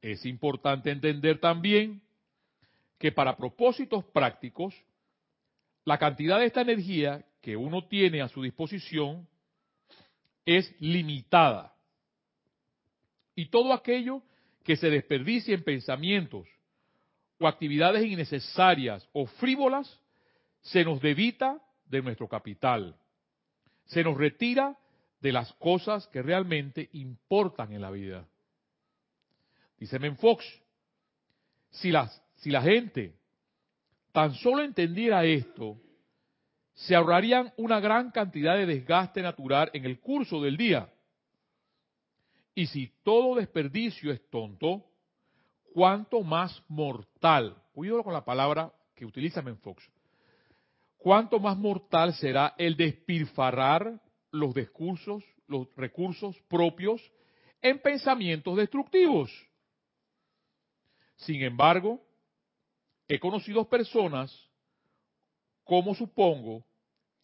Es 0.00 0.24
importante 0.24 0.90
entender 0.90 1.38
también 1.38 2.00
que 3.00 3.10
para 3.10 3.36
propósitos 3.36 4.04
prácticos, 4.04 4.72
la 5.84 5.98
cantidad 5.98 6.38
de 6.38 6.46
esta 6.46 6.60
energía 6.60 7.24
que 7.42 7.56
uno 7.56 7.88
tiene 7.88 8.22
a 8.22 8.28
su 8.28 8.42
disposición 8.42 9.26
es 10.46 10.72
limitada 10.80 11.74
y 13.40 13.46
todo 13.46 13.72
aquello 13.72 14.22
que 14.64 14.76
se 14.76 14.90
desperdicie 14.90 15.54
en 15.54 15.64
pensamientos 15.64 16.46
o 17.38 17.48
actividades 17.48 18.04
innecesarias 18.04 19.08
o 19.14 19.24
frívolas, 19.24 19.98
se 20.60 20.84
nos 20.84 21.00
debita 21.00 21.58
de 21.86 22.02
nuestro 22.02 22.28
capital. 22.28 22.94
Se 23.86 24.04
nos 24.04 24.18
retira 24.18 24.76
de 25.22 25.32
las 25.32 25.50
cosas 25.54 26.06
que 26.08 26.20
realmente 26.20 26.90
importan 26.92 27.72
en 27.72 27.80
la 27.80 27.90
vida. 27.90 28.28
Dice 29.78 29.98
Fox, 30.16 30.44
si, 31.70 31.90
las, 31.90 32.22
si 32.40 32.50
la 32.50 32.62
gente 32.62 33.14
tan 34.12 34.34
solo 34.34 34.62
entendiera 34.62 35.24
esto, 35.24 35.78
se 36.74 36.96
ahorrarían 36.96 37.52
una 37.58 37.80
gran 37.80 38.10
cantidad 38.10 38.56
de 38.56 38.66
desgaste 38.66 39.20
natural 39.20 39.70
en 39.74 39.84
el 39.84 40.00
curso 40.00 40.40
del 40.40 40.56
día. 40.56 40.90
Y 42.54 42.66
si 42.66 42.92
todo 43.02 43.36
desperdicio 43.36 44.10
es 44.10 44.26
tonto, 44.30 44.86
cuánto 45.74 46.22
más 46.22 46.62
mortal, 46.68 47.62
cuidado 47.72 48.02
con 48.02 48.14
la 48.14 48.24
palabra 48.24 48.72
que 48.94 49.04
utiliza 49.04 49.42
Menfox, 49.42 49.84
cuánto 50.96 51.38
más 51.38 51.58
mortal 51.58 52.14
será 52.14 52.54
el 52.56 52.74
despilfarrar 52.76 54.00
los 54.30 54.54
discursos, 54.54 55.22
los 55.46 55.68
recursos 55.76 56.36
propios 56.48 57.02
en 57.60 57.78
pensamientos 57.80 58.56
destructivos. 58.56 59.30
Sin 61.16 61.42
embargo, 61.42 62.00
he 63.10 63.18
conocido 63.18 63.68
personas, 63.68 64.32
como 65.64 65.94
supongo 65.96 66.64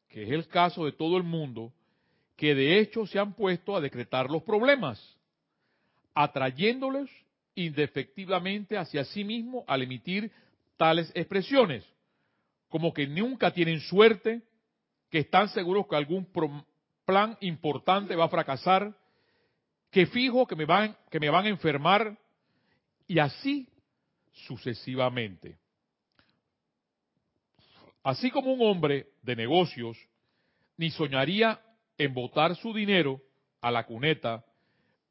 que 0.09 0.25
es 0.25 0.31
el 0.31 0.49
caso 0.49 0.85
de 0.85 0.93
todo 0.93 1.17
el 1.17 1.23
mundo, 1.23 1.73
que 2.37 2.55
de 2.55 2.81
hecho 2.81 3.07
se 3.07 3.19
han 3.19 3.35
puesto 3.35 3.77
a 3.77 3.81
decretar 3.81 4.29
los 4.29 4.43
problemas 4.43 5.01
atrayéndoles 6.13 7.09
indefectivamente 7.55 8.77
hacia 8.77 9.05
sí 9.05 9.23
mismo 9.23 9.65
al 9.69 9.83
emitir 9.83 10.33
tales 10.77 11.11
expresiones, 11.15 11.85
como 12.69 12.93
que 12.93 13.07
nunca 13.07 13.53
tienen 13.53 13.81
suerte, 13.81 14.43
que 15.09 15.21
están 15.21 15.49
seguros 15.51 15.87
que 15.87 15.97
algún 15.97 16.27
plan 17.05 17.39
importante 17.41 18.17
va 18.17 18.25
a 18.25 18.29
fracasar, 18.29 18.93
que 19.91 20.07
fijo 20.07 20.47
que 20.47 20.57
me 20.57 20.65
van, 20.65 20.97
que 21.11 21.21
me 21.21 21.31
van 21.31 21.47
a 21.47 21.51
enfermar, 21.51 22.19
y 23.07 23.21
así 23.21 23.69
sucesivamente. 24.33 25.57
Así 28.07 28.31
como 28.31 28.53
un 28.53 28.63
hombre 28.63 29.09
de 29.23 29.35
negocios 29.35 29.99
ni 30.77 30.93
soñaría 30.93 31.61
en 31.99 32.15
botar 32.15 32.55
su 32.55 32.73
dinero 32.73 33.21
a 33.61 33.73
la 33.73 33.85
cuneta 33.85 34.45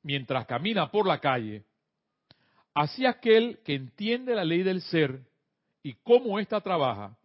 mientras 0.01 0.45
camina 0.45 0.89
por 0.89 1.05
la 1.05 1.19
calle, 1.19 1.65
así 2.73 3.05
aquel 3.05 3.59
que 3.65 3.75
entiende 3.75 4.33
la 4.33 4.45
ley 4.45 4.63
del 4.63 4.81
ser 4.81 5.19
y 5.83 5.95
cómo 6.03 6.39
ésta 6.39 6.61
trabaja, 6.61 7.17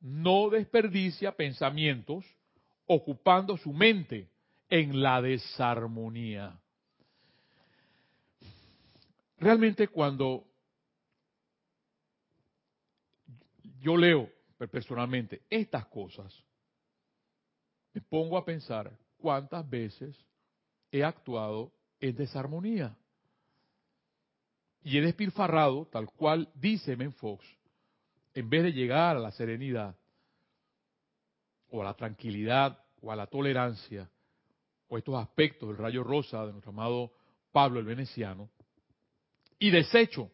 no 0.00 0.48
desperdicia 0.48 1.32
pensamientos 1.32 2.24
ocupando 2.86 3.56
su 3.56 3.72
mente 3.72 4.28
en 4.68 5.02
la 5.02 5.20
desarmonía. 5.20 6.56
Realmente 9.38 9.88
cuando 9.88 10.44
yo 13.80 13.96
leo 13.96 14.30
personalmente 14.68 15.42
estas 15.48 15.86
cosas, 15.86 16.34
me 17.92 18.00
pongo 18.00 18.36
a 18.36 18.44
pensar 18.44 18.96
cuántas 19.16 19.68
veces 19.68 20.16
he 20.90 21.04
actuado 21.04 21.72
es 21.98 22.16
desarmonía. 22.16 22.96
Y 24.82 24.98
he 24.98 25.00
despilfarrado, 25.02 25.86
tal 25.86 26.06
cual 26.10 26.50
dice 26.54 26.96
Menfox, 26.96 27.44
en 28.34 28.48
vez 28.48 28.62
de 28.62 28.72
llegar 28.72 29.16
a 29.16 29.20
la 29.20 29.32
serenidad, 29.32 29.94
o 31.70 31.82
a 31.82 31.84
la 31.84 31.94
tranquilidad, 31.94 32.82
o 33.02 33.12
a 33.12 33.16
la 33.16 33.26
tolerancia, 33.26 34.10
o 34.88 34.98
estos 34.98 35.14
aspectos 35.16 35.68
del 35.68 35.78
rayo 35.78 36.02
rosa 36.02 36.46
de 36.46 36.52
nuestro 36.52 36.72
amado 36.72 37.12
Pablo 37.52 37.78
el 37.78 37.86
Veneciano, 37.86 38.48
y 39.58 39.70
desecho 39.70 40.30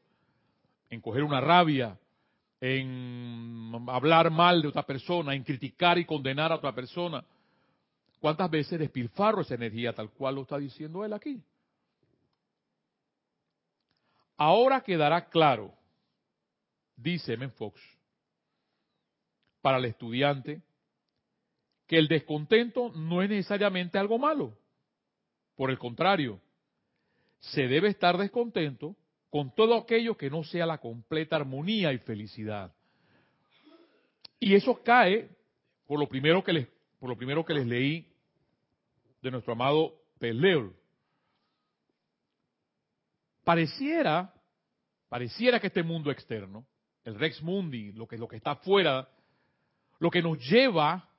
en 0.89 1.01
coger 1.01 1.25
una 1.25 1.41
rabia, 1.41 1.99
en 2.61 3.73
hablar 3.89 4.31
mal 4.31 4.63
de 4.63 4.69
otra 4.69 4.83
persona, 4.83 5.35
en 5.35 5.45
criticar 5.45 5.99
y 5.99 6.05
condenar 6.05 6.53
a 6.53 6.57
otra 6.57 6.75
persona. 6.75 7.25
¿Cuántas 8.21 8.51
veces 8.51 8.79
despilfarro 8.79 9.43
esa 9.43 9.55
energía 9.55 9.93
tal 9.93 10.11
cual 10.11 10.37
lo 10.37 10.43
está 10.43 10.59
diciendo 10.59 11.05
él 11.05 11.13
aquí? 11.13 11.43
Ahora 14.37 14.81
quedará 14.83 15.29
claro, 15.29 15.73
dice 16.97 17.35
M. 17.35 17.49
Fox, 17.51 17.81
para 19.63 19.79
el 19.79 19.87
estudiante, 19.87 20.63
que 21.87 21.99
el 21.99 22.09
descontento 22.09 22.91
no 22.95 23.23
es 23.23 23.31
necesariamente 23.31 23.99
algo 23.99 24.19
malo. 24.19 24.57
Por 25.57 25.71
el 25.71 25.79
contrario, 25.79 26.41
se 27.39 27.63
debe 27.63 27.89
estar 27.89 28.19
descontento 28.19 28.95
con 29.37 29.55
todo 29.55 29.77
aquello 29.77 30.17
que 30.17 30.31
no 30.31 30.43
sea 30.45 30.65
la 30.65 30.79
completa 30.79 31.37
armonía 31.37 31.93
y 31.93 31.99
felicidad. 31.99 32.75
Y 34.41 34.55
eso 34.55 34.83
cae 34.83 35.29
por 35.87 35.99
lo 35.99 36.09
primero 36.09 36.43
que 36.43 36.55
les 36.55 36.69
por 36.99 37.11
lo 37.11 37.19
primero 37.19 37.45
que 37.45 37.53
les 37.53 37.67
leí 37.67 38.11
de 39.21 39.31
nuestro 39.31 39.53
amado 39.53 39.93
Peleur. 40.19 40.73
Pareciera, 43.45 44.33
pareciera 45.11 45.61
que 45.61 45.67
este 45.67 45.83
mundo 45.83 46.11
externo, 46.11 46.67
el 47.05 47.17
Rex 47.17 47.43
Mundi, 47.43 47.93
lo 47.93 48.09
que, 48.09 48.17
lo 48.17 48.29
que 48.29 48.37
está 48.37 48.53
afuera, 48.53 49.07
lo 49.99 50.11
que 50.11 50.23
nos 50.23 50.39
lleva, 50.49 51.11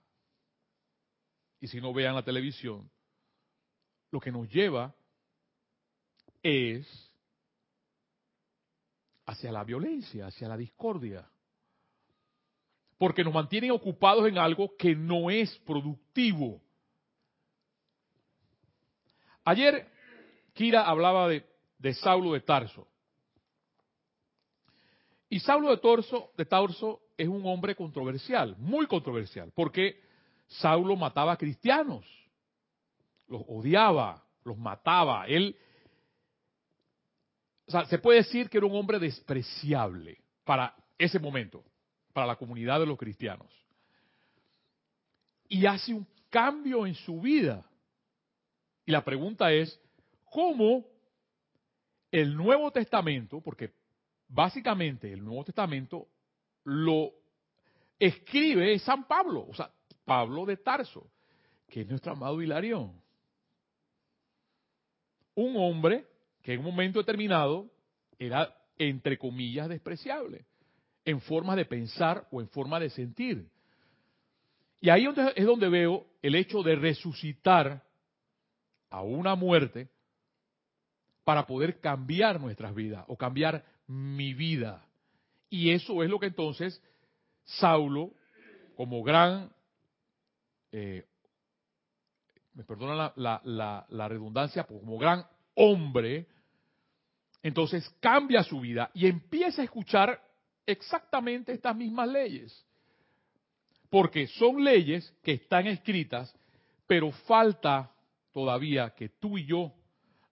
y 1.62 1.68
si 1.68 1.80
no 1.80 1.94
vean 1.94 2.16
la 2.16 2.24
televisión, 2.24 2.90
lo 4.10 4.20
que 4.20 4.32
nos 4.32 4.50
lleva 4.50 4.96
es 6.42 7.07
hacia 9.28 9.52
la 9.52 9.64
violencia, 9.64 10.26
hacia 10.26 10.48
la 10.48 10.58
discordia. 10.58 11.30
Porque 12.98 13.24
nos 13.24 13.34
mantienen 13.34 13.72
ocupados 13.72 14.28
en 14.28 14.40
algo 14.40 14.76
que 14.76 14.96
no 14.96 15.30
es 15.30 15.56
productivo. 15.60 16.62
Ayer 19.44 19.88
Kira 20.54 20.88
hablaba 20.88 21.30
de, 21.30 21.94
Saulo 21.94 22.34
de 22.34 22.42
Tarso. 22.42 22.88
Y 25.30 25.40
Saulo 25.40 25.70
de 25.70 25.78
Tarso, 25.78 26.32
de 26.36 26.46
Tarso 26.46 27.02
es 27.16 27.28
un 27.28 27.46
hombre 27.46 27.76
controversial, 27.76 28.56
muy 28.58 28.88
controversial, 28.88 29.52
porque 29.54 30.02
Saulo 30.48 30.96
mataba 30.96 31.34
a 31.34 31.38
cristianos, 31.38 32.06
los 33.28 33.44
odiaba, 33.48 34.26
los 34.44 34.58
mataba. 34.58 35.28
Él, 35.28 35.56
o 37.68 37.72
sea, 37.72 37.86
se 37.86 38.00
puede 38.00 38.20
decir 38.20 38.50
que 38.50 38.58
era 38.58 38.66
un 38.66 38.76
hombre 38.76 38.98
despreciable 38.98 40.20
para 40.44 40.74
ese 40.98 41.20
momento, 41.20 41.64
para 42.14 42.26
la 42.26 42.36
comunidad 42.36 42.80
de 42.80 42.86
los 42.86 42.98
cristianos. 42.98 43.48
Y 45.50 45.66
hace 45.66 45.94
un 45.94 46.08
cambio 46.30 46.88
en 46.88 46.96
su 46.96 47.22
vida. 47.22 47.66
Y 48.86 48.92
la 48.92 49.04
pregunta 49.04 49.52
es, 49.52 49.80
¿cómo 50.30 50.86
el 52.12 52.36
Nuevo 52.36 52.72
Testamento, 52.72 53.42
porque 53.42 53.74
básicamente 54.28 55.12
el 55.12 55.24
Nuevo 55.24 55.44
Testamento 55.44 56.08
lo 56.64 57.12
escribe 58.00 58.78
San 58.80 59.08
Pablo, 59.08 59.46
o 59.50 59.54
sea, 59.54 59.72
Pablo 60.06 60.46
de 60.46 60.58
Tarso, 60.58 61.08
que 61.68 61.82
es 61.82 61.88
nuestro 61.88 62.14
amado 62.14 62.42
Hilarión. 62.42 62.94
Un 65.36 65.58
hombre 65.58 66.08
que 66.48 66.54
en 66.54 66.60
un 66.60 66.68
momento 66.68 67.00
determinado 67.00 67.70
era, 68.18 68.56
entre 68.78 69.18
comillas, 69.18 69.68
despreciable, 69.68 70.46
en 71.04 71.20
forma 71.20 71.58
de 71.58 71.66
pensar 71.66 72.26
o 72.32 72.40
en 72.40 72.48
forma 72.48 72.80
de 72.80 72.90
sentir. 72.90 73.50
Y 74.80 74.90
ahí 74.90 75.06
es 75.36 75.46
donde 75.46 75.68
veo 75.68 76.08
el 76.22 76.36
hecho 76.36 76.64
de 76.64 76.78
resucitar 76.78 77.84
a 78.90 79.02
una 79.02 79.36
muerte 79.36 79.90
para 81.26 81.46
poder 81.46 81.82
cambiar 81.82 82.40
nuestras 82.40 82.74
vidas 82.74 83.04
o 83.10 83.18
cambiar 83.18 83.66
mi 83.86 84.34
vida. 84.34 84.88
Y 85.50 85.72
eso 85.72 86.02
es 86.02 86.10
lo 86.10 86.18
que 86.18 86.28
entonces 86.28 86.82
Saulo, 87.44 88.14
como 88.78 89.04
gran, 89.04 89.52
eh, 90.72 91.04
me 92.54 92.64
perdona 92.64 93.12
la, 93.18 94.08
redundancia, 94.08 94.64
como 94.64 94.98
gran 94.98 95.26
hombre, 95.54 96.26
entonces 97.48 97.90
cambia 98.02 98.44
su 98.44 98.60
vida 98.60 98.92
y 98.94 99.08
empieza 99.08 99.62
a 99.62 99.66
escuchar 99.66 100.22
exactamente 100.66 101.54
estas 101.54 101.76
mismas 101.78 102.10
leyes. 102.10 102.66
Porque 103.90 104.28
son 104.28 104.62
leyes 104.62 105.16
que 105.24 105.34
están 105.34 105.66
escritas, 105.68 106.36
pero 106.86 107.10
falta 107.12 107.90
todavía 108.34 108.90
que 108.90 109.08
tú 109.08 109.38
y 109.38 109.46
yo 109.46 109.74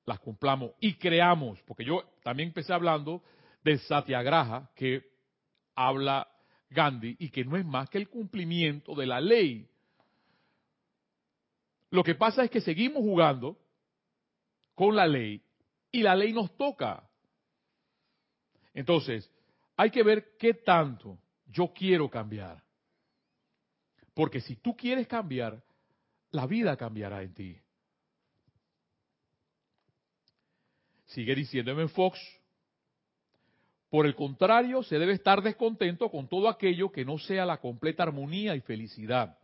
las 0.06 0.19
cumplamos 0.19 0.71
y 0.82 0.95
creamos, 0.95 1.62
porque 1.62 1.86
yo 1.86 2.04
también 2.21 2.49
empecé 2.49 2.73
hablando 2.73 3.23
de 3.63 3.78
Satyagraha 3.78 4.69
que 4.75 5.04
habla 5.73 6.28
Gandhi 6.69 7.15
y 7.17 7.30
que 7.30 7.45
no 7.45 7.56
es 7.56 7.65
más 7.65 7.89
que 7.89 7.97
el 7.97 8.10
cumplimiento 8.10 8.93
de 8.93 9.06
la 9.06 9.21
ley. 9.21 9.69
Lo 11.91 12.04
que 12.04 12.15
pasa 12.15 12.43
es 12.43 12.51
que 12.51 12.60
seguimos 12.60 13.01
jugando 13.01 13.58
con 14.75 14.97
la 14.97 15.08
ley 15.08 15.44
y 15.95 16.03
la 16.03 16.13
ley 16.13 16.34
nos 16.34 16.55
toca. 16.58 17.10
Entonces, 18.73 19.31
hay 19.77 19.89
que 19.89 20.03
ver 20.03 20.36
qué 20.38 20.53
tanto 20.53 21.17
yo 21.47 21.71
quiero 21.73 22.10
cambiar. 22.10 22.62
Porque 24.13 24.41
si 24.41 24.58
tú 24.58 24.75
quieres 24.75 25.08
cambiar, 25.08 25.63
la 26.31 26.45
vida 26.47 26.75
cambiará 26.75 27.21
en 27.21 27.34
ti. 27.34 27.58
Sigue 31.05 31.34
diciéndome 31.34 31.88
Fox, 31.88 32.19
por 33.89 34.05
el 34.05 34.15
contrario, 34.15 34.84
se 34.84 34.99
debe 34.99 35.13
estar 35.13 35.41
descontento 35.41 36.12
con 36.12 36.27
todo 36.27 36.49
aquello 36.49 36.91
que 36.91 37.05
no 37.05 37.17
sea 37.19 37.45
la 37.45 37.62
completa 37.62 38.03
armonía 38.03 38.53
y 38.53 38.60
felicidad. 38.60 39.38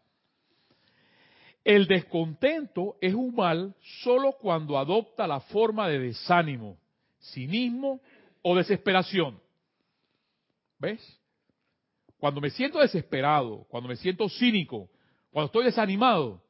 El 1.64 1.88
descontento 1.88 2.98
es 3.02 3.14
un 3.14 3.36
mal 3.36 3.76
solo 4.04 4.34
cuando 4.34 4.78
adopta 4.78 5.28
la 5.28 5.40
forma 5.42 5.88
de 5.88 6.00
desánimo, 6.00 6.78
cinismo 7.20 8.02
o 8.42 8.56
desesperación. 8.56 9.40
¿Ves? 10.80 11.20
Cuando 12.18 12.42
me 12.42 12.50
siento 12.50 12.80
desesperado, 12.80 13.66
cuando 13.70 13.90
me 13.90 13.96
siento 13.96 14.28
cínico, 14.30 14.90
cuando 15.32 15.48
estoy 15.48 15.66
desanimado, 15.66 16.42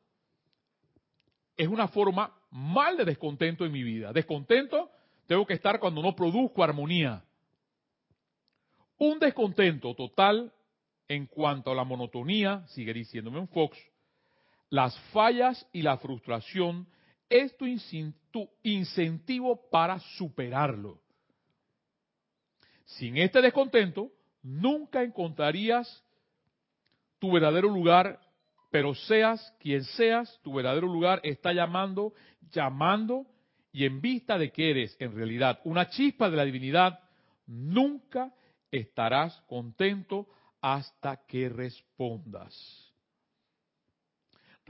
es 1.57 1.67
una 1.67 1.89
forma 1.89 2.33
mal 2.49 2.95
de 2.97 3.05
descontento 3.05 3.65
en 3.65 3.71
mi 3.71 3.83
vida. 3.83 4.13
Descontento 4.13 4.89
tengo 5.27 5.45
que 5.45 5.53
estar 5.53 5.79
cuando 5.79 6.01
no 6.01 6.15
produzco 6.15 6.63
armonía. 6.63 7.23
Un 8.97 9.19
descontento 9.19 9.93
total 9.93 10.53
en 11.07 11.25
cuanto 11.25 11.71
a 11.71 11.75
la 11.75 11.83
monotonía, 11.83 12.65
sigue 12.67 12.93
diciéndome 12.93 13.39
un 13.39 13.47
Fox, 13.49 13.77
las 14.71 14.97
fallas 15.11 15.67
y 15.73 15.81
la 15.83 15.97
frustración 15.97 16.87
es 17.29 17.55
tu 17.57 17.65
incentivo 18.63 19.69
para 19.69 19.99
superarlo. 20.17 21.01
Sin 22.85 23.17
este 23.17 23.41
descontento, 23.41 24.11
nunca 24.41 25.03
encontrarías 25.03 26.03
tu 27.19 27.33
verdadero 27.33 27.69
lugar, 27.69 28.19
pero 28.71 28.95
seas 28.95 29.53
quien 29.59 29.83
seas, 29.83 30.39
tu 30.41 30.53
verdadero 30.53 30.87
lugar 30.87 31.19
está 31.23 31.53
llamando, 31.53 32.13
llamando, 32.51 33.27
y 33.73 33.85
en 33.85 34.01
vista 34.01 34.37
de 34.37 34.51
que 34.51 34.71
eres 34.71 34.95
en 34.99 35.13
realidad 35.13 35.59
una 35.65 35.89
chispa 35.89 36.29
de 36.29 36.37
la 36.37 36.45
divinidad, 36.45 36.99
nunca 37.45 38.33
estarás 38.71 39.39
contento 39.47 40.27
hasta 40.61 41.25
que 41.27 41.49
respondas. 41.49 42.90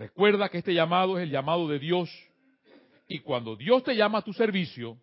Recuerda 0.02 0.50
que 0.50 0.58
este 0.58 0.74
llamado 0.74 1.20
es 1.20 1.26
el 1.26 1.30
llamado 1.30 1.68
de 1.68 1.78
Dios 1.78 2.10
y 3.08 3.20
cuando 3.20 3.56
Dios 3.56 3.84
te 3.84 3.96
llama 3.96 4.18
a 4.18 4.22
tu 4.24 4.34
servicio, 4.34 4.98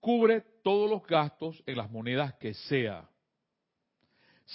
cubre 0.00 0.42
todos 0.64 0.88
los 0.88 1.06
gastos 1.06 1.62
en 1.66 1.76
las 1.76 1.90
monedas 1.90 2.32
que 2.40 2.54
sea. 2.54 3.06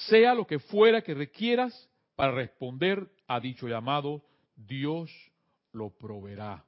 Sea 0.09 0.33
lo 0.33 0.47
que 0.47 0.57
fuera 0.57 1.03
que 1.03 1.13
requieras 1.13 1.91
para 2.15 2.31
responder 2.31 3.07
a 3.27 3.39
dicho 3.39 3.67
llamado, 3.67 4.23
Dios 4.55 5.11
lo 5.73 5.91
proveerá. 5.91 6.65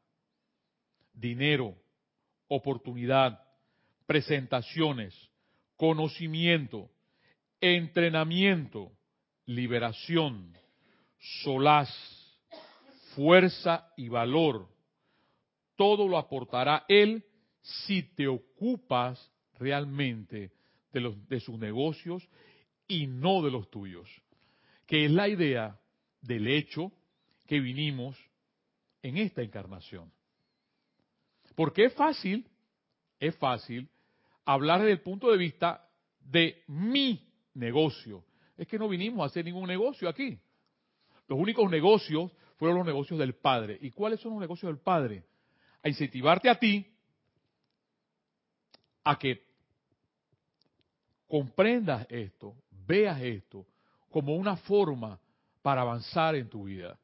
Dinero, 1.12 1.76
oportunidad, 2.48 3.44
presentaciones, 4.06 5.16
conocimiento, 5.78 6.92
entrenamiento, 7.60 8.92
liberación, 9.48 10.56
solaz, 11.42 11.90
fuerza 13.16 13.92
y 13.98 14.10
valor. 14.10 14.68
Todo 15.76 16.08
lo 16.08 16.18
aportará 16.18 16.86
Él 16.88 17.24
si 17.62 18.04
te 18.04 18.28
ocupas 18.28 19.32
realmente 19.58 20.52
de, 20.92 21.00
los, 21.00 21.28
de 21.28 21.40
sus 21.40 21.58
negocios 21.58 22.28
y 22.88 23.08
no 23.08 23.42
de 23.42 23.52
los 23.52 23.70
tuyos. 23.70 24.10
Que 24.86 25.06
es 25.06 25.12
la 25.12 25.28
idea 25.28 25.80
del 26.22 26.48
hecho 26.48 26.92
que 27.46 27.60
vinimos 27.60 28.18
en 29.02 29.18
esta 29.18 29.42
encarnación. 29.42 30.12
Porque 31.56 31.86
es 31.86 31.94
fácil, 31.94 32.48
es 33.20 33.36
fácil 33.38 33.90
hablar 34.46 34.80
desde 34.80 34.94
el 34.94 35.02
punto 35.02 35.32
de 35.32 35.38
vista 35.38 35.88
de 36.20 36.64
mi 36.68 37.28
negocio. 37.54 38.24
Es 38.58 38.68
que 38.68 38.80
no 38.80 38.90
vinimos 38.90 39.24
a 39.24 39.26
hacer 39.28 39.46
ningún 39.46 39.68
negocio 39.68 40.10
aquí. 40.10 40.40
Los 41.28 41.40
únicos 41.40 41.70
negocios 41.70 42.32
fueron 42.60 42.78
los 42.80 42.86
negocios 42.86 43.18
del 43.18 43.36
Padre. 43.36 43.78
¿Y 43.82 43.90
cuáles 43.92 44.20
son 44.20 44.34
los 44.34 44.42
negocios 44.42 44.70
del 44.70 44.82
Padre? 44.82 45.24
A 45.82 45.88
incentivarte 45.88 46.50
a 46.50 46.60
ti 46.60 46.86
a 49.06 49.18
que 49.18 49.48
comprendas 51.26 52.06
esto, 52.10 52.56
veas 52.86 53.22
esto 53.22 53.66
como 54.10 54.36
una 54.36 54.58
forma 54.58 55.18
para 55.62 55.82
avanzar 55.82 56.36
en 56.36 56.50
tu 56.50 56.66
vida. 56.66 57.00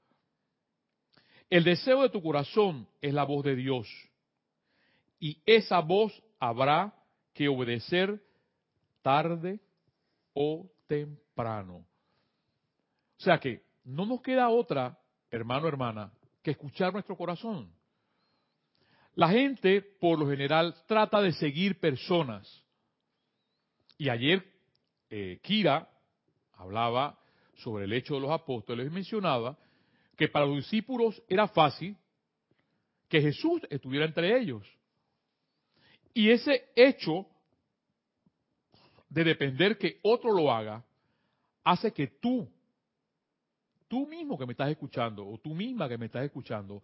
El 1.49 1.63
deseo 1.63 2.01
de 2.01 2.09
tu 2.09 2.21
corazón 2.21 2.85
es 3.01 3.13
la 3.13 3.23
voz 3.23 3.45
de 3.45 3.55
Dios. 3.55 3.87
Y 5.19 5.41
esa 5.45 5.79
voz 5.79 6.21
habrá 6.37 6.93
que 7.33 7.47
obedecer 7.47 8.21
tarde 9.01 9.61
o 10.33 10.69
temprano. 10.87 11.85
O 13.17 13.23
sea 13.23 13.39
que 13.39 13.63
no 13.85 14.05
nos 14.05 14.21
queda 14.21 14.49
otra, 14.49 14.99
hermano, 15.35 15.67
hermana, 15.67 16.11
que 16.41 16.51
escuchar 16.51 16.93
nuestro 16.93 17.15
corazón. 17.15 17.71
La 19.15 19.29
gente, 19.29 19.81
por 19.81 20.19
lo 20.19 20.27
general, 20.29 20.75
trata 20.87 21.21
de 21.21 21.31
seguir 21.33 21.79
personas. 21.79 22.63
Y 23.97 24.09
ayer 24.09 24.45
eh, 25.09 25.39
Kira 25.41 25.89
hablaba 26.53 27.17
sobre 27.55 27.85
el 27.85 27.93
hecho 27.93 28.15
de 28.15 28.21
los 28.21 28.31
apóstoles 28.31 28.87
y 28.87 28.89
mencionaba 28.89 29.57
que 30.17 30.27
para 30.27 30.45
los 30.45 30.57
discípulos 30.57 31.21
era 31.29 31.47
fácil 31.47 31.95
que 33.07 33.21
Jesús 33.21 33.61
estuviera 33.69 34.05
entre 34.05 34.37
ellos. 34.37 34.65
Y 36.13 36.29
ese 36.29 36.69
hecho 36.75 37.27
de 39.09 39.23
depender 39.23 39.77
que 39.77 39.99
otro 40.01 40.33
lo 40.33 40.51
haga, 40.51 40.83
hace 41.63 41.93
que 41.93 42.07
tú, 42.07 42.49
tú 43.87 44.07
mismo 44.07 44.37
que 44.37 44.45
me 44.45 44.53
estás 44.53 44.69
escuchando, 44.69 45.27
o 45.27 45.37
tú 45.37 45.53
misma 45.53 45.87
que 45.87 45.97
me 45.97 46.07
estás 46.07 46.25
escuchando, 46.25 46.83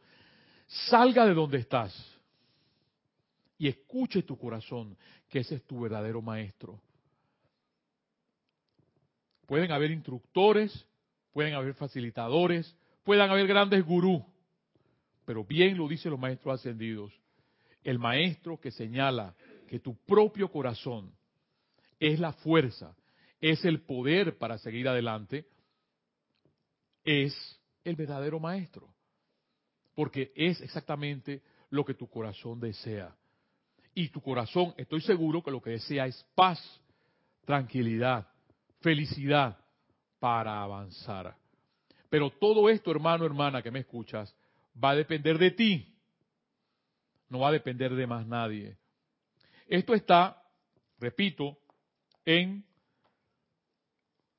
salga 0.68 1.26
de 1.26 1.34
donde 1.34 1.58
estás 1.58 1.94
y 3.58 3.68
escuche 3.68 4.24
tu 4.24 4.38
corazón, 4.38 4.98
que 5.30 5.40
ese 5.40 5.56
es 5.56 5.64
tu 5.64 5.82
verdadero 5.82 6.22
maestro. 6.22 6.82
Pueden 9.46 9.72
haber 9.72 9.92
instructores, 9.92 10.88
pueden 11.34 11.54
haber 11.54 11.74
facilitadores, 11.74 12.76
puedan 13.04 13.30
haber 13.30 13.48
grandes 13.48 13.86
gurús, 13.86 14.24
pero 15.26 15.44
bien 15.44 15.78
lo 15.78 15.88
dicen 15.88 16.12
los 16.12 16.20
maestros 16.20 16.60
ascendidos. 16.60 17.14
El 17.84 18.00
maestro 18.00 18.60
que 18.60 18.72
señala 18.72 19.36
que 19.68 19.80
tu 19.80 19.96
propio 20.06 20.52
corazón 20.52 21.12
es 22.00 22.20
la 22.20 22.34
fuerza, 22.34 22.96
es 23.40 23.64
el 23.66 23.82
poder 23.82 24.38
para 24.38 24.58
seguir 24.58 24.88
adelante, 24.88 25.46
es 27.04 27.60
el 27.84 27.96
verdadero 27.96 28.40
maestro. 28.40 28.94
Porque 29.96 30.32
es 30.36 30.62
exactamente 30.62 31.42
lo 31.70 31.84
que 31.84 31.94
tu 31.94 32.08
corazón 32.08 32.60
desea. 32.60 33.16
Y 33.94 34.10
tu 34.10 34.22
corazón, 34.22 34.74
estoy 34.78 35.02
seguro 35.02 35.44
que 35.44 35.52
lo 35.52 35.62
que 35.62 35.72
desea 35.72 36.06
es 36.06 36.26
paz, 36.34 36.60
tranquilidad, 37.46 38.28
felicidad 38.80 39.58
para 40.20 40.62
avanzar. 40.62 41.36
Pero 42.10 42.30
todo 42.30 42.70
esto, 42.70 42.92
hermano, 42.92 43.26
hermana, 43.26 43.62
que 43.62 43.72
me 43.72 43.80
escuchas, 43.80 44.34
va 44.82 44.92
a 44.92 44.96
depender 44.96 45.38
de 45.38 45.52
ti. 45.52 45.96
No 47.30 47.40
va 47.40 47.50
a 47.50 47.54
depender 47.54 47.94
de 47.96 48.08
más 48.08 48.26
nadie. 48.28 48.78
Esto 49.68 49.94
está, 49.94 50.42
repito, 51.00 51.58
en 52.26 52.66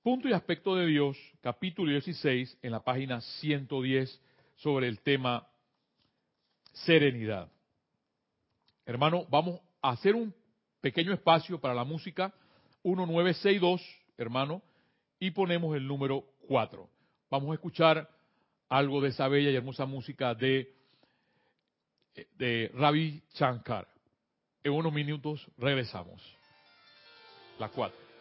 Punto 0.02 0.28
y 0.28 0.32
Aspecto 0.32 0.74
de 0.74 0.86
Dios, 0.86 1.16
capítulo 1.42 1.92
16, 1.92 2.58
en 2.62 2.72
la 2.72 2.82
página 2.82 3.20
110, 3.20 4.20
sobre 4.56 4.88
el 4.88 4.98
tema 4.98 5.46
serenidad. 6.72 7.48
Hermano, 8.84 9.26
vamos 9.30 9.60
a 9.80 9.90
hacer 9.90 10.16
un 10.16 10.34
pequeño 10.80 11.12
espacio 11.12 11.60
para 11.60 11.72
la 11.72 11.84
música 11.84 12.34
1962, 12.82 13.80
hermano, 14.18 14.60
y 15.20 15.30
ponemos 15.30 15.76
el 15.76 15.86
número 15.86 16.24
4. 16.48 16.90
Vamos 17.30 17.52
a 17.52 17.54
escuchar 17.54 18.10
algo 18.68 19.00
de 19.00 19.10
esa 19.10 19.28
bella 19.28 19.50
y 19.52 19.54
hermosa 19.54 19.86
música 19.86 20.34
de, 20.34 20.74
de 22.38 22.72
Ravi 22.74 23.22
Shankar. 23.34 23.86
En 24.64 24.72
unos 24.72 24.92
minutos 24.92 25.48
regresamos. 25.58 26.20
La 27.60 27.68
4. 27.68 28.11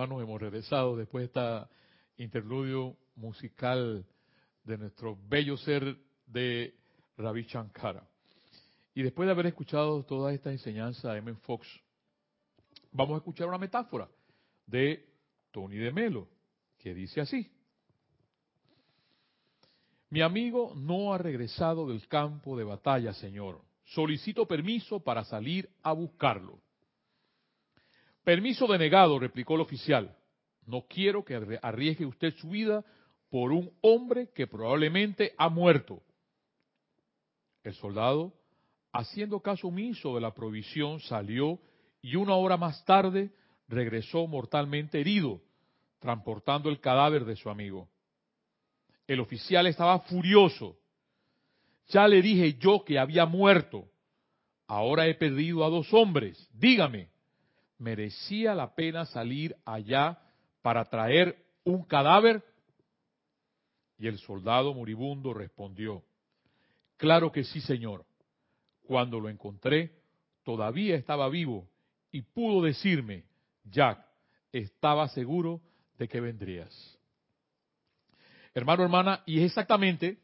Hermanos, 0.00 0.22
hemos 0.22 0.40
regresado 0.40 0.96
después 0.96 1.22
de 1.22 1.26
esta 1.26 1.68
interludio 2.18 2.96
musical 3.16 4.06
de 4.62 4.78
nuestro 4.78 5.18
bello 5.28 5.56
ser 5.56 5.96
de 6.24 6.72
Ravi 7.16 7.42
Shankara. 7.42 8.06
Y 8.94 9.02
después 9.02 9.26
de 9.26 9.32
haber 9.32 9.46
escuchado 9.46 10.04
toda 10.04 10.32
esta 10.32 10.52
enseñanza 10.52 11.12
de 11.12 11.18
M. 11.18 11.34
Fox, 11.42 11.66
vamos 12.92 13.14
a 13.14 13.18
escuchar 13.18 13.48
una 13.48 13.58
metáfora 13.58 14.08
de 14.66 15.04
Tony 15.50 15.78
de 15.78 15.90
Melo, 15.90 16.28
que 16.78 16.94
dice 16.94 17.20
así. 17.20 17.50
Mi 20.10 20.20
amigo 20.20 20.74
no 20.76 21.12
ha 21.12 21.18
regresado 21.18 21.88
del 21.88 22.06
campo 22.06 22.56
de 22.56 22.62
batalla, 22.62 23.14
señor. 23.14 23.60
Solicito 23.84 24.46
permiso 24.46 25.00
para 25.00 25.24
salir 25.24 25.68
a 25.82 25.90
buscarlo. 25.90 26.60
Permiso 28.24 28.66
denegado, 28.66 29.18
replicó 29.18 29.54
el 29.54 29.62
oficial. 29.62 30.16
No 30.66 30.82
quiero 30.88 31.24
que 31.24 31.58
arriesgue 31.62 32.04
usted 32.04 32.34
su 32.34 32.50
vida 32.50 32.84
por 33.30 33.52
un 33.52 33.70
hombre 33.80 34.30
que 34.34 34.46
probablemente 34.46 35.34
ha 35.38 35.48
muerto. 35.48 36.02
El 37.62 37.74
soldado, 37.74 38.34
haciendo 38.92 39.40
caso 39.40 39.68
omiso 39.68 40.14
de 40.14 40.20
la 40.20 40.34
provisión, 40.34 41.00
salió 41.00 41.58
y 42.00 42.16
una 42.16 42.34
hora 42.34 42.56
más 42.56 42.84
tarde 42.84 43.30
regresó 43.66 44.26
mortalmente 44.26 45.00
herido, 45.00 45.40
transportando 45.98 46.68
el 46.68 46.80
cadáver 46.80 47.24
de 47.24 47.36
su 47.36 47.50
amigo. 47.50 47.88
El 49.06 49.20
oficial 49.20 49.66
estaba 49.66 50.00
furioso. 50.00 50.76
Ya 51.88 52.06
le 52.06 52.20
dije 52.20 52.58
yo 52.58 52.84
que 52.84 52.98
había 52.98 53.24
muerto. 53.26 53.88
Ahora 54.66 55.06
he 55.06 55.14
perdido 55.14 55.64
a 55.64 55.70
dos 55.70 55.92
hombres. 55.94 56.48
Dígame, 56.52 57.08
¿merecía 57.78 58.54
la 58.54 58.74
pena 58.74 59.06
salir 59.06 59.56
allá 59.64 60.18
para 60.62 60.84
traer 60.84 61.44
un 61.64 61.84
cadáver? 61.84 62.42
Y 63.98 64.06
el 64.06 64.18
soldado 64.18 64.74
moribundo 64.74 65.32
respondió, 65.32 66.04
Claro 66.96 67.30
que 67.32 67.44
sí, 67.44 67.60
señor. 67.60 68.04
Cuando 68.82 69.20
lo 69.20 69.28
encontré, 69.28 69.92
todavía 70.42 70.96
estaba 70.96 71.28
vivo 71.28 71.68
y 72.10 72.22
pudo 72.22 72.62
decirme, 72.62 73.24
Jack, 73.64 74.04
estaba 74.52 75.08
seguro 75.08 75.60
de 75.98 76.08
que 76.08 76.20
vendrías. 76.20 76.98
Hermano, 78.54 78.82
hermana, 78.82 79.22
y 79.26 79.38
es 79.38 79.44
exactamente 79.44 80.18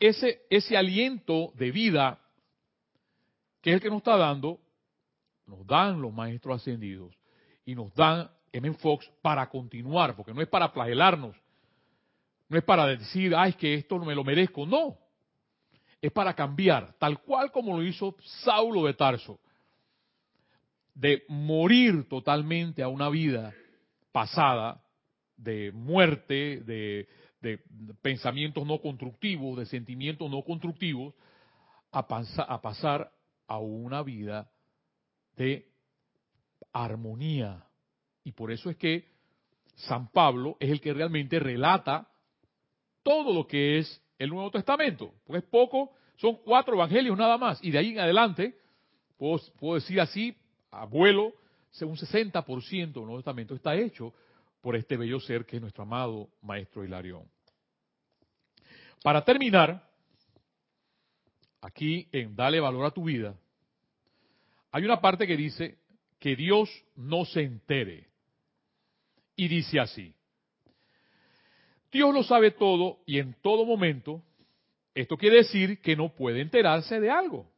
ese, 0.00 0.42
ese 0.50 0.76
aliento 0.76 1.52
de 1.54 1.70
vida 1.70 2.20
que 3.62 3.70
es 3.70 3.76
el 3.76 3.80
que 3.80 3.88
nos 3.88 3.98
está 3.98 4.18
dando, 4.18 4.60
nos 5.46 5.66
dan 5.66 6.00
los 6.00 6.12
maestros 6.12 6.60
ascendidos 6.60 7.14
y 7.64 7.74
nos 7.74 7.94
dan 7.94 8.30
M. 8.52 8.72
Fox 8.74 9.10
para 9.20 9.48
continuar, 9.48 10.14
porque 10.14 10.32
no 10.32 10.40
es 10.40 10.48
para 10.48 10.68
flagelarnos, 10.68 11.36
no 12.48 12.58
es 12.58 12.64
para 12.64 12.86
decir, 12.86 13.34
ay, 13.34 13.50
es 13.50 13.56
que 13.56 13.74
esto 13.74 13.98
no 13.98 14.04
me 14.04 14.14
lo 14.14 14.22
merezco, 14.22 14.66
no, 14.66 14.96
es 16.00 16.12
para 16.12 16.34
cambiar, 16.34 16.94
tal 16.98 17.20
cual 17.22 17.50
como 17.50 17.76
lo 17.76 17.82
hizo 17.82 18.14
Saulo 18.44 18.84
de 18.84 18.94
Tarso, 18.94 19.40
de 20.94 21.24
morir 21.28 22.08
totalmente 22.08 22.82
a 22.82 22.88
una 22.88 23.08
vida 23.08 23.52
pasada 24.12 24.80
de 25.36 25.72
muerte, 25.72 26.60
de, 26.60 27.08
pensamientos 28.00 28.64
no 28.64 28.80
constructivos, 28.80 29.58
de 29.58 29.66
sentimientos 29.66 30.30
no 30.30 30.42
constructivos, 30.42 31.14
a, 31.90 32.00
a 32.00 32.62
pasar 32.62 33.10
a 33.46 33.58
una 33.58 34.02
vida 34.02 34.48
de 35.36 35.68
armonía. 36.72 37.64
Y 38.24 38.32
por 38.32 38.50
eso 38.50 38.70
es 38.70 38.76
que 38.76 39.08
San 39.74 40.08
Pablo 40.10 40.56
es 40.60 40.70
el 40.70 40.80
que 40.80 40.92
realmente 40.92 41.38
relata 41.38 42.08
todo 43.02 43.32
lo 43.32 43.46
que 43.46 43.78
es 43.78 44.02
el 44.18 44.30
Nuevo 44.30 44.50
Testamento. 44.50 45.14
Porque 45.24 45.38
es 45.38 45.50
poco, 45.50 45.92
son 46.16 46.36
cuatro 46.44 46.74
evangelios 46.74 47.16
nada 47.16 47.38
más. 47.38 47.62
Y 47.62 47.70
de 47.70 47.78
ahí 47.78 47.90
en 47.90 48.00
adelante, 48.00 48.58
puedo, 49.16 49.40
puedo 49.58 49.74
decir 49.74 50.00
así, 50.00 50.36
abuelo, 50.70 51.34
un 51.82 51.96
60% 51.96 52.92
del 52.92 53.04
Nuevo 53.04 53.18
Testamento 53.18 53.54
está 53.54 53.74
hecho 53.74 54.14
por 54.60 54.76
este 54.76 54.96
bello 54.96 55.20
ser 55.20 55.44
que 55.44 55.56
es 55.56 55.62
nuestro 55.62 55.82
amado 55.82 56.28
Maestro 56.40 56.84
Hilarión. 56.84 57.24
Para 59.02 59.24
terminar, 59.24 59.86
aquí 61.60 62.08
en 62.12 62.34
Dale 62.34 62.60
valor 62.60 62.86
a 62.86 62.90
tu 62.90 63.04
vida, 63.04 63.34
hay 64.74 64.84
una 64.84 65.00
parte 65.00 65.24
que 65.24 65.36
dice 65.36 65.78
que 66.18 66.34
Dios 66.34 66.68
no 66.96 67.24
se 67.26 67.42
entere. 67.42 68.08
Y 69.36 69.46
dice 69.46 69.78
así, 69.78 70.12
Dios 71.92 72.12
lo 72.12 72.24
sabe 72.24 72.50
todo 72.50 72.98
y 73.06 73.20
en 73.20 73.36
todo 73.40 73.64
momento, 73.64 74.20
esto 74.92 75.16
quiere 75.16 75.36
decir 75.36 75.80
que 75.80 75.94
no 75.94 76.08
puede 76.08 76.40
enterarse 76.40 76.98
de 76.98 77.08
algo. 77.08 77.48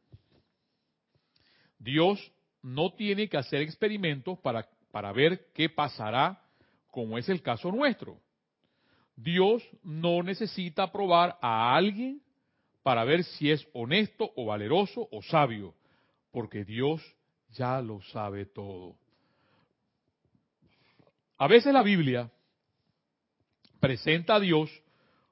Dios 1.78 2.20
no 2.60 2.92
tiene 2.92 3.30
que 3.30 3.38
hacer 3.38 3.62
experimentos 3.62 4.38
para, 4.40 4.68
para 4.90 5.10
ver 5.10 5.46
qué 5.54 5.70
pasará 5.70 6.42
como 6.88 7.16
es 7.16 7.30
el 7.30 7.40
caso 7.40 7.72
nuestro. 7.72 8.20
Dios 9.16 9.66
no 9.82 10.22
necesita 10.22 10.92
probar 10.92 11.38
a 11.40 11.74
alguien 11.74 12.20
para 12.82 13.04
ver 13.04 13.24
si 13.24 13.50
es 13.50 13.66
honesto 13.72 14.30
o 14.36 14.44
valeroso 14.44 15.08
o 15.10 15.22
sabio, 15.22 15.74
porque 16.36 16.66
Dios 16.66 17.00
ya 17.48 17.80
lo 17.80 18.02
sabe 18.12 18.44
todo. 18.44 18.98
A 21.38 21.46
veces 21.48 21.72
la 21.72 21.82
Biblia 21.82 22.30
presenta 23.80 24.34
a 24.34 24.40
Dios 24.40 24.70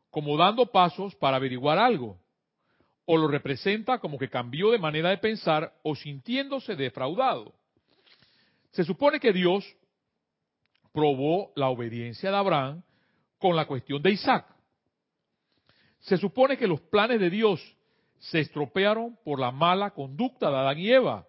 como 0.09 0.39
dando 0.39 0.65
pasos 0.73 1.15
para 1.17 1.37
averiguar 1.37 1.77
algo, 1.77 2.19
o 3.05 3.19
lo 3.19 3.29
representa 3.29 3.99
como 3.99 4.17
que 4.17 4.31
cambió 4.31 4.71
de 4.71 4.79
manera 4.79 5.11
de 5.11 5.19
pensar 5.19 5.75
o 5.83 5.95
sintiéndose 5.95 6.75
defraudado. 6.75 7.55
Se 8.71 8.83
supone 8.83 9.21
que 9.21 9.35
Dios 9.35 9.63
probó 10.91 11.53
la 11.55 11.69
obediencia 11.69 12.31
de 12.31 12.37
Abraham 12.39 12.83
con 13.37 13.57
la 13.57 13.67
cuestión 13.67 14.01
de 14.01 14.13
Isaac. 14.13 14.47
Se 15.99 16.17
supone 16.17 16.57
que 16.57 16.67
los 16.67 16.81
planes 16.81 17.21
de 17.21 17.29
Dios 17.29 17.61
se 18.31 18.41
estropearon 18.41 19.19
por 19.25 19.39
la 19.39 19.51
mala 19.51 19.91
conducta 19.91 20.51
de 20.51 20.57
Adán 20.57 20.79
y 20.79 20.91
Eva, 20.91 21.27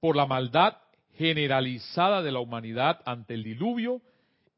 por 0.00 0.16
la 0.16 0.26
maldad 0.26 0.76
generalizada 1.14 2.22
de 2.22 2.32
la 2.32 2.40
humanidad 2.40 3.00
ante 3.06 3.34
el 3.34 3.44
diluvio 3.44 4.02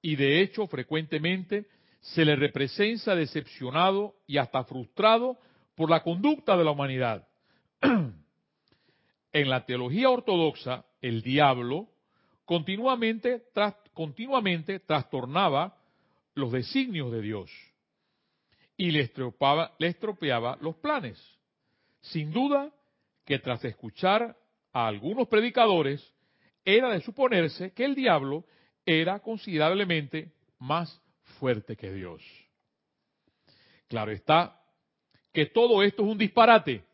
y 0.03 0.17
de 0.17 0.41
hecho 0.41 0.67
frecuentemente 0.67 1.67
se 2.01 2.25
le 2.25 2.37
representa 2.37 3.15
decepcionado 3.15 4.17
y 4.27 4.39
hasta 4.39 4.65
frustrado 4.65 5.39
por 5.77 5.91
la 5.91 6.03
conducta 6.03 6.57
de 6.57 6.65
la 6.65 6.73
humanidad. 6.73 7.29
en 9.33 9.49
la 9.49 9.65
teología 9.65 10.11
ortodoxa, 10.11 10.85
el 11.01 11.23
diablo 11.23 11.89
continuamente, 12.45 13.45
continuamente 13.93 14.81
trastornaba 14.81 15.77
los 16.35 16.51
designios 16.53 17.13
de 17.13 17.21
Dios 17.21 17.51
y 18.77 18.91
le 18.91 19.11
le 19.79 19.87
estropeaba 19.87 20.59
los 20.61 20.77
planes. 20.77 21.34
Sin 22.05 22.33
duda 22.33 22.71
que 23.25 23.39
tras 23.39 23.65
escuchar 23.65 24.37
a 24.73 24.87
algunos 24.87 25.29
predicadores, 25.29 26.15
era 26.65 26.91
de 26.91 27.01
suponerse 27.01 27.73
que 27.73 27.85
el 27.85 27.95
diablo 27.95 28.45
era 28.85 29.21
considerablemente 29.21 30.33
más 30.59 31.01
fuerte 31.39 31.77
que 31.77 31.93
Dios. 31.93 32.23
Claro 33.89 34.13
está 34.13 34.61
que 35.33 35.47
todo 35.47 35.83
esto 35.83 36.03
es 36.03 36.09
un 36.09 36.19
disparate. 36.19 36.85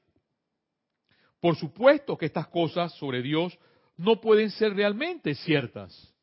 Por 1.40 1.56
supuesto 1.56 2.16
que 2.16 2.26
estas 2.26 2.48
cosas 2.48 2.92
sobre 2.94 3.22
Dios 3.22 3.58
no 3.96 4.20
pueden 4.20 4.50
ser 4.50 4.74
realmente 4.74 5.34
ciertas. 5.34 6.14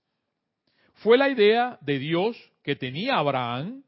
Fue 0.96 1.18
la 1.18 1.30
idea 1.30 1.78
de 1.82 2.00
Dios 2.00 2.38
que 2.64 2.76
tenía 2.76 3.18
Abraham 3.18 3.84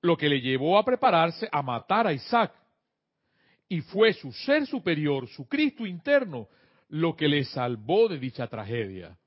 lo 0.00 0.16
que 0.16 0.28
le 0.28 0.40
llevó 0.40 0.78
a 0.78 0.84
prepararse 0.84 1.48
a 1.50 1.62
matar 1.62 2.06
a 2.06 2.12
Isaac. 2.12 2.52
Y 3.68 3.80
fue 3.80 4.12
su 4.12 4.32
ser 4.32 4.66
superior, 4.66 5.28
su 5.28 5.48
Cristo 5.48 5.86
interno, 5.86 6.48
lo 6.88 7.16
que 7.16 7.28
le 7.28 7.44
salvó 7.44 8.08
de 8.08 8.18
dicha 8.18 8.46
tragedia. 8.46 9.18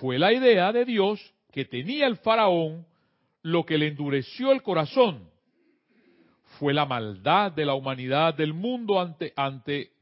Fue 0.00 0.18
la 0.18 0.32
idea 0.32 0.72
de 0.72 0.84
Dios 0.84 1.20
que 1.52 1.64
tenía 1.64 2.06
el 2.06 2.16
faraón 2.16 2.86
lo 3.42 3.64
que 3.64 3.78
le 3.78 3.86
endureció 3.86 4.50
el 4.50 4.62
corazón. 4.62 5.30
Fue 6.58 6.74
la 6.74 6.84
maldad 6.84 7.52
de 7.52 7.64
la 7.64 7.74
humanidad 7.74 8.34
del 8.34 8.52
mundo 8.52 9.00
ante, 9.00 9.32
ante 9.36 9.92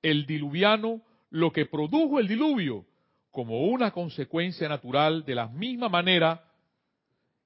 el 0.00 0.26
diluviano 0.26 1.02
lo 1.30 1.52
que 1.52 1.66
produjo 1.66 2.18
el 2.18 2.28
diluvio 2.28 2.86
como 3.30 3.66
una 3.66 3.90
consecuencia 3.90 4.68
natural 4.68 5.24
de 5.24 5.34
la 5.34 5.48
misma 5.48 5.88
manera 5.88 6.44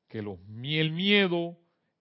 que 0.08 0.22
los, 0.22 0.38
el 0.62 0.92
miedo, 0.92 1.56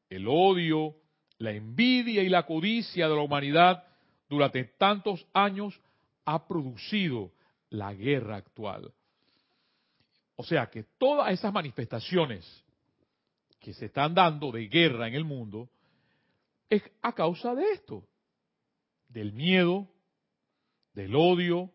el 0.10 0.28
odio, 0.28 0.96
la 1.42 1.52
envidia 1.52 2.22
y 2.22 2.30
la 2.30 2.46
codicia 2.46 3.10
de 3.10 3.16
la 3.16 3.22
humanidad 3.22 3.84
durante 4.30 4.64
tantos 4.64 5.26
años 5.34 5.80
ha 6.24 6.48
producido 6.48 7.32
la 7.70 7.94
guerra 7.94 8.38
actual. 8.38 8.94
O 10.36 10.44
sea 10.44 10.70
que 10.70 10.84
todas 11.00 11.32
esas 11.34 11.52
manifestaciones 11.52 12.46
que 13.60 13.74
se 13.74 13.88
están 13.88 14.14
dando 14.14 14.52
de 14.52 14.68
guerra 14.68 15.08
en 15.08 15.16
el 15.16 15.26
mundo 15.26 15.68
es 16.70 16.84
a 17.02 17.14
causa 17.14 17.56
de 17.56 17.72
esto, 17.72 18.08
del 19.10 19.34
miedo, 19.34 19.88
del 20.94 21.16
odio, 21.16 21.72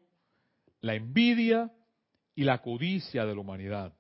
la 0.81 0.95
envidia 0.95 1.73
y 2.37 2.45
la 2.45 2.63
codicia 2.63 3.27
de 3.27 3.35
la 3.35 3.41
humanidad. 3.41 3.93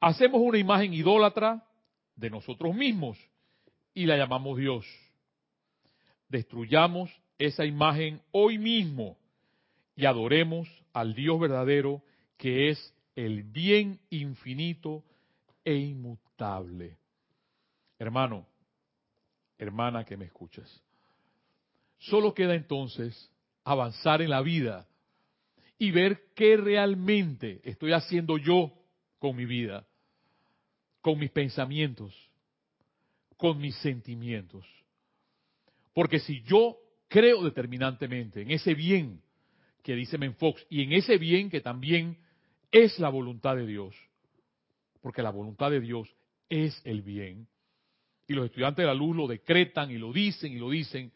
Hacemos 0.00 0.40
una 0.42 0.58
imagen 0.58 0.92
idólatra 0.92 1.64
de 2.16 2.30
nosotros 2.30 2.74
mismos 2.74 3.16
y 3.98 4.06
la 4.06 4.16
llamamos 4.16 4.56
Dios. 4.56 4.86
Destruyamos 6.28 7.10
esa 7.36 7.64
imagen 7.64 8.22
hoy 8.30 8.56
mismo 8.56 9.18
y 9.96 10.06
adoremos 10.06 10.68
al 10.92 11.16
Dios 11.16 11.40
verdadero 11.40 12.00
que 12.36 12.68
es 12.68 12.94
el 13.16 13.42
bien 13.42 13.98
infinito 14.10 15.02
e 15.64 15.74
inmutable. 15.74 16.96
Hermano, 17.98 18.46
hermana 19.58 20.04
que 20.04 20.16
me 20.16 20.26
escuchas, 20.26 20.80
solo 21.98 22.34
queda 22.34 22.54
entonces 22.54 23.32
avanzar 23.64 24.22
en 24.22 24.30
la 24.30 24.42
vida 24.42 24.86
y 25.76 25.90
ver 25.90 26.22
qué 26.36 26.56
realmente 26.56 27.60
estoy 27.64 27.94
haciendo 27.94 28.38
yo 28.38 28.72
con 29.18 29.34
mi 29.34 29.44
vida, 29.44 29.88
con 31.00 31.18
mis 31.18 31.32
pensamientos, 31.32 32.14
con 33.38 33.58
mis 33.58 33.74
sentimientos. 33.76 34.66
Porque 35.94 36.18
si 36.18 36.42
yo 36.42 36.76
creo 37.08 37.42
determinantemente 37.42 38.42
en 38.42 38.50
ese 38.50 38.74
bien 38.74 39.22
que 39.82 39.94
dice 39.94 40.18
Menfox 40.18 40.66
y 40.68 40.82
en 40.82 40.92
ese 40.92 41.16
bien 41.16 41.48
que 41.48 41.62
también 41.62 42.18
es 42.70 42.98
la 42.98 43.08
voluntad 43.08 43.56
de 43.56 43.66
Dios, 43.66 43.94
porque 45.00 45.22
la 45.22 45.30
voluntad 45.30 45.70
de 45.70 45.80
Dios 45.80 46.14
es 46.50 46.78
el 46.84 47.00
bien, 47.00 47.46
y 48.26 48.34
los 48.34 48.44
estudiantes 48.44 48.82
de 48.82 48.86
la 48.86 48.94
luz 48.94 49.16
lo 49.16 49.26
decretan 49.26 49.90
y 49.90 49.96
lo 49.96 50.12
dicen 50.12 50.52
y 50.52 50.58
lo 50.58 50.68
dicen, 50.68 51.10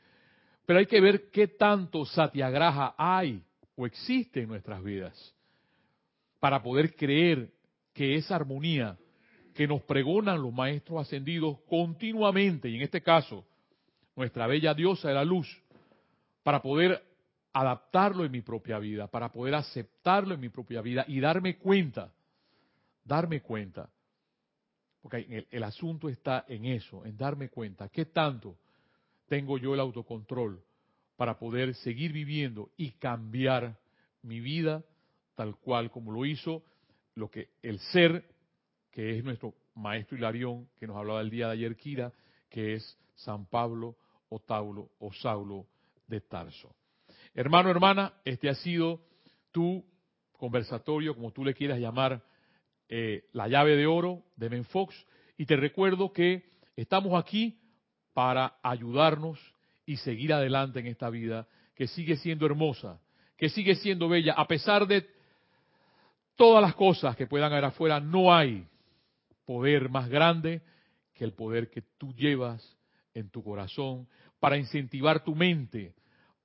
pero 0.65 0.79
hay 0.79 0.87
que 0.87 1.01
ver 1.01 1.29
qué 1.31 1.49
tanto 1.49 2.07
satiagraja 2.07 2.95
hay 2.97 3.43
o 3.77 3.85
existe 3.85 4.41
en 4.41 4.49
nuestras 4.49 4.83
vidas 4.83 5.35
para 6.41 6.63
poder 6.63 6.95
creer 6.97 7.53
que 7.93 8.15
esa 8.15 8.37
armonía 8.37 8.97
que 9.55 9.67
nos 9.67 9.83
pregonan 9.83 10.41
los 10.41 10.53
maestros 10.53 11.01
ascendidos 11.01 11.59
continuamente, 11.69 12.69
y 12.69 12.77
en 12.77 12.83
este 12.83 13.03
caso 13.03 13.45
nuestra 14.17 14.47
bella 14.47 14.75
diosa 14.75 15.09
de 15.09 15.15
la 15.15 15.25
luz, 15.25 15.49
para 16.43 16.61
poder 16.61 17.03
adaptarlo 17.53 18.25
en 18.25 18.33
mi 18.33 18.41
propia 18.41 18.79
vida, 18.79 19.07
para 19.07 19.31
poder 19.31 19.55
aceptarlo 19.55 20.35
en 20.35 20.41
mi 20.41 20.49
propia 20.49 20.81
vida 20.81 21.05
y 21.07 21.21
darme 21.21 21.57
cuenta, 21.59 22.13
darme 23.05 23.41
cuenta, 23.41 23.91
porque 25.03 25.47
el, 25.51 25.63
asunto 25.65 26.09
está 26.09 26.45
en 26.49 26.65
eso, 26.65 27.05
en 27.05 27.17
darme 27.17 27.49
cuenta, 27.49 27.89
qué 27.89 28.07
tanto 28.07 28.57
tengo 29.29 29.59
yo 29.59 29.75
el 29.75 29.81
autocontrol 29.81 30.63
para 31.17 31.39
poder 31.39 31.75
seguir 31.77 32.13
viviendo 32.13 32.71
y 32.77 32.93
cambiar 32.93 33.79
mi 34.23 34.41
vida 34.41 34.83
tal 35.35 35.57
cual 35.57 35.91
como 35.91 36.13
lo 36.13 36.25
hizo 36.25 36.63
lo 37.15 37.31
que 37.31 37.49
el 37.63 37.79
ser 37.79 38.25
que 38.93 39.19
es 39.19 39.25
nuestro 39.25 39.55
maestro 39.75 40.17
Hilarión 40.17 40.69
que 40.79 40.87
nos 40.87 40.97
hablaba 40.97 41.21
el 41.21 41.31
día 41.31 41.47
de 41.47 41.55
ayer 41.55 41.77
Kira, 41.77 42.13
que 42.49 42.75
es 42.75 42.99
San 43.15 43.47
Pablo 43.47 43.97
o 44.29 44.39
Taulo 44.39 44.91
o 45.01 45.13
Saulo 45.13 45.67
de 46.07 46.21
Tarso. 46.21 46.75
Hermano, 47.35 47.71
hermana, 47.71 48.13
este 48.25 48.51
ha 48.51 48.55
sido 48.55 49.01
tu 49.51 49.85
conversatorio, 50.33 51.15
como 51.15 51.33
tú 51.33 51.45
le 51.45 51.55
quieras 51.55 51.79
llamar, 51.79 52.23
eh, 52.89 53.25
la 53.33 53.49
llave 53.49 53.77
de 53.77 53.87
oro 53.87 54.25
de 54.37 54.51
Menfox. 54.51 54.95
Y 55.39 55.47
te 55.47 55.57
recuerdo 55.57 56.13
que 56.13 56.45
estamos 56.77 57.19
aquí 57.19 57.59
para 58.13 58.59
ayudarnos 58.63 59.39
y 59.87 59.97
seguir 59.97 60.33
adelante 60.35 60.81
en 60.81 60.87
esta 60.87 61.09
vida 61.09 61.49
que 61.75 61.87
sigue 61.87 62.17
siendo 62.17 62.45
hermosa, 62.45 63.01
que 63.39 63.49
sigue 63.49 63.75
siendo 63.77 64.09
bella, 64.09 64.35
a 64.35 64.47
pesar 64.47 64.87
de 64.87 65.09
todas 66.37 66.61
las 66.63 66.75
cosas 66.75 67.17
que 67.17 67.27
puedan 67.27 67.53
haber 67.53 67.65
afuera, 67.65 67.99
no 67.99 68.35
hay 68.35 68.67
poder 69.45 69.89
más 69.89 70.09
grande 70.09 70.63
que 71.15 71.25
el 71.25 71.33
poder 71.33 71.71
que 71.71 71.83
tú 71.99 72.13
llevas 72.15 72.77
en 73.15 73.31
tu 73.31 73.43
corazón 73.43 74.09
para 74.41 74.57
incentivar 74.57 75.25
tu 75.25 75.35
mente, 75.35 75.95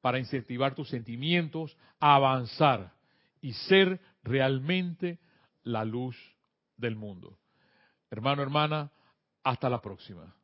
para 0.02 0.20
incentivar 0.20 0.76
tus 0.76 0.90
sentimientos 0.90 1.78
a 2.00 2.16
avanzar 2.16 2.94
y 3.42 3.54
ser 3.54 4.00
realmente 4.24 5.20
la 5.64 5.86
luz 5.86 6.18
del 6.76 6.96
mundo. 6.96 7.40
Hermano, 8.10 8.42
hermana, 8.42 8.92
hasta 9.44 9.70
la 9.70 9.82
próxima. 9.82 10.37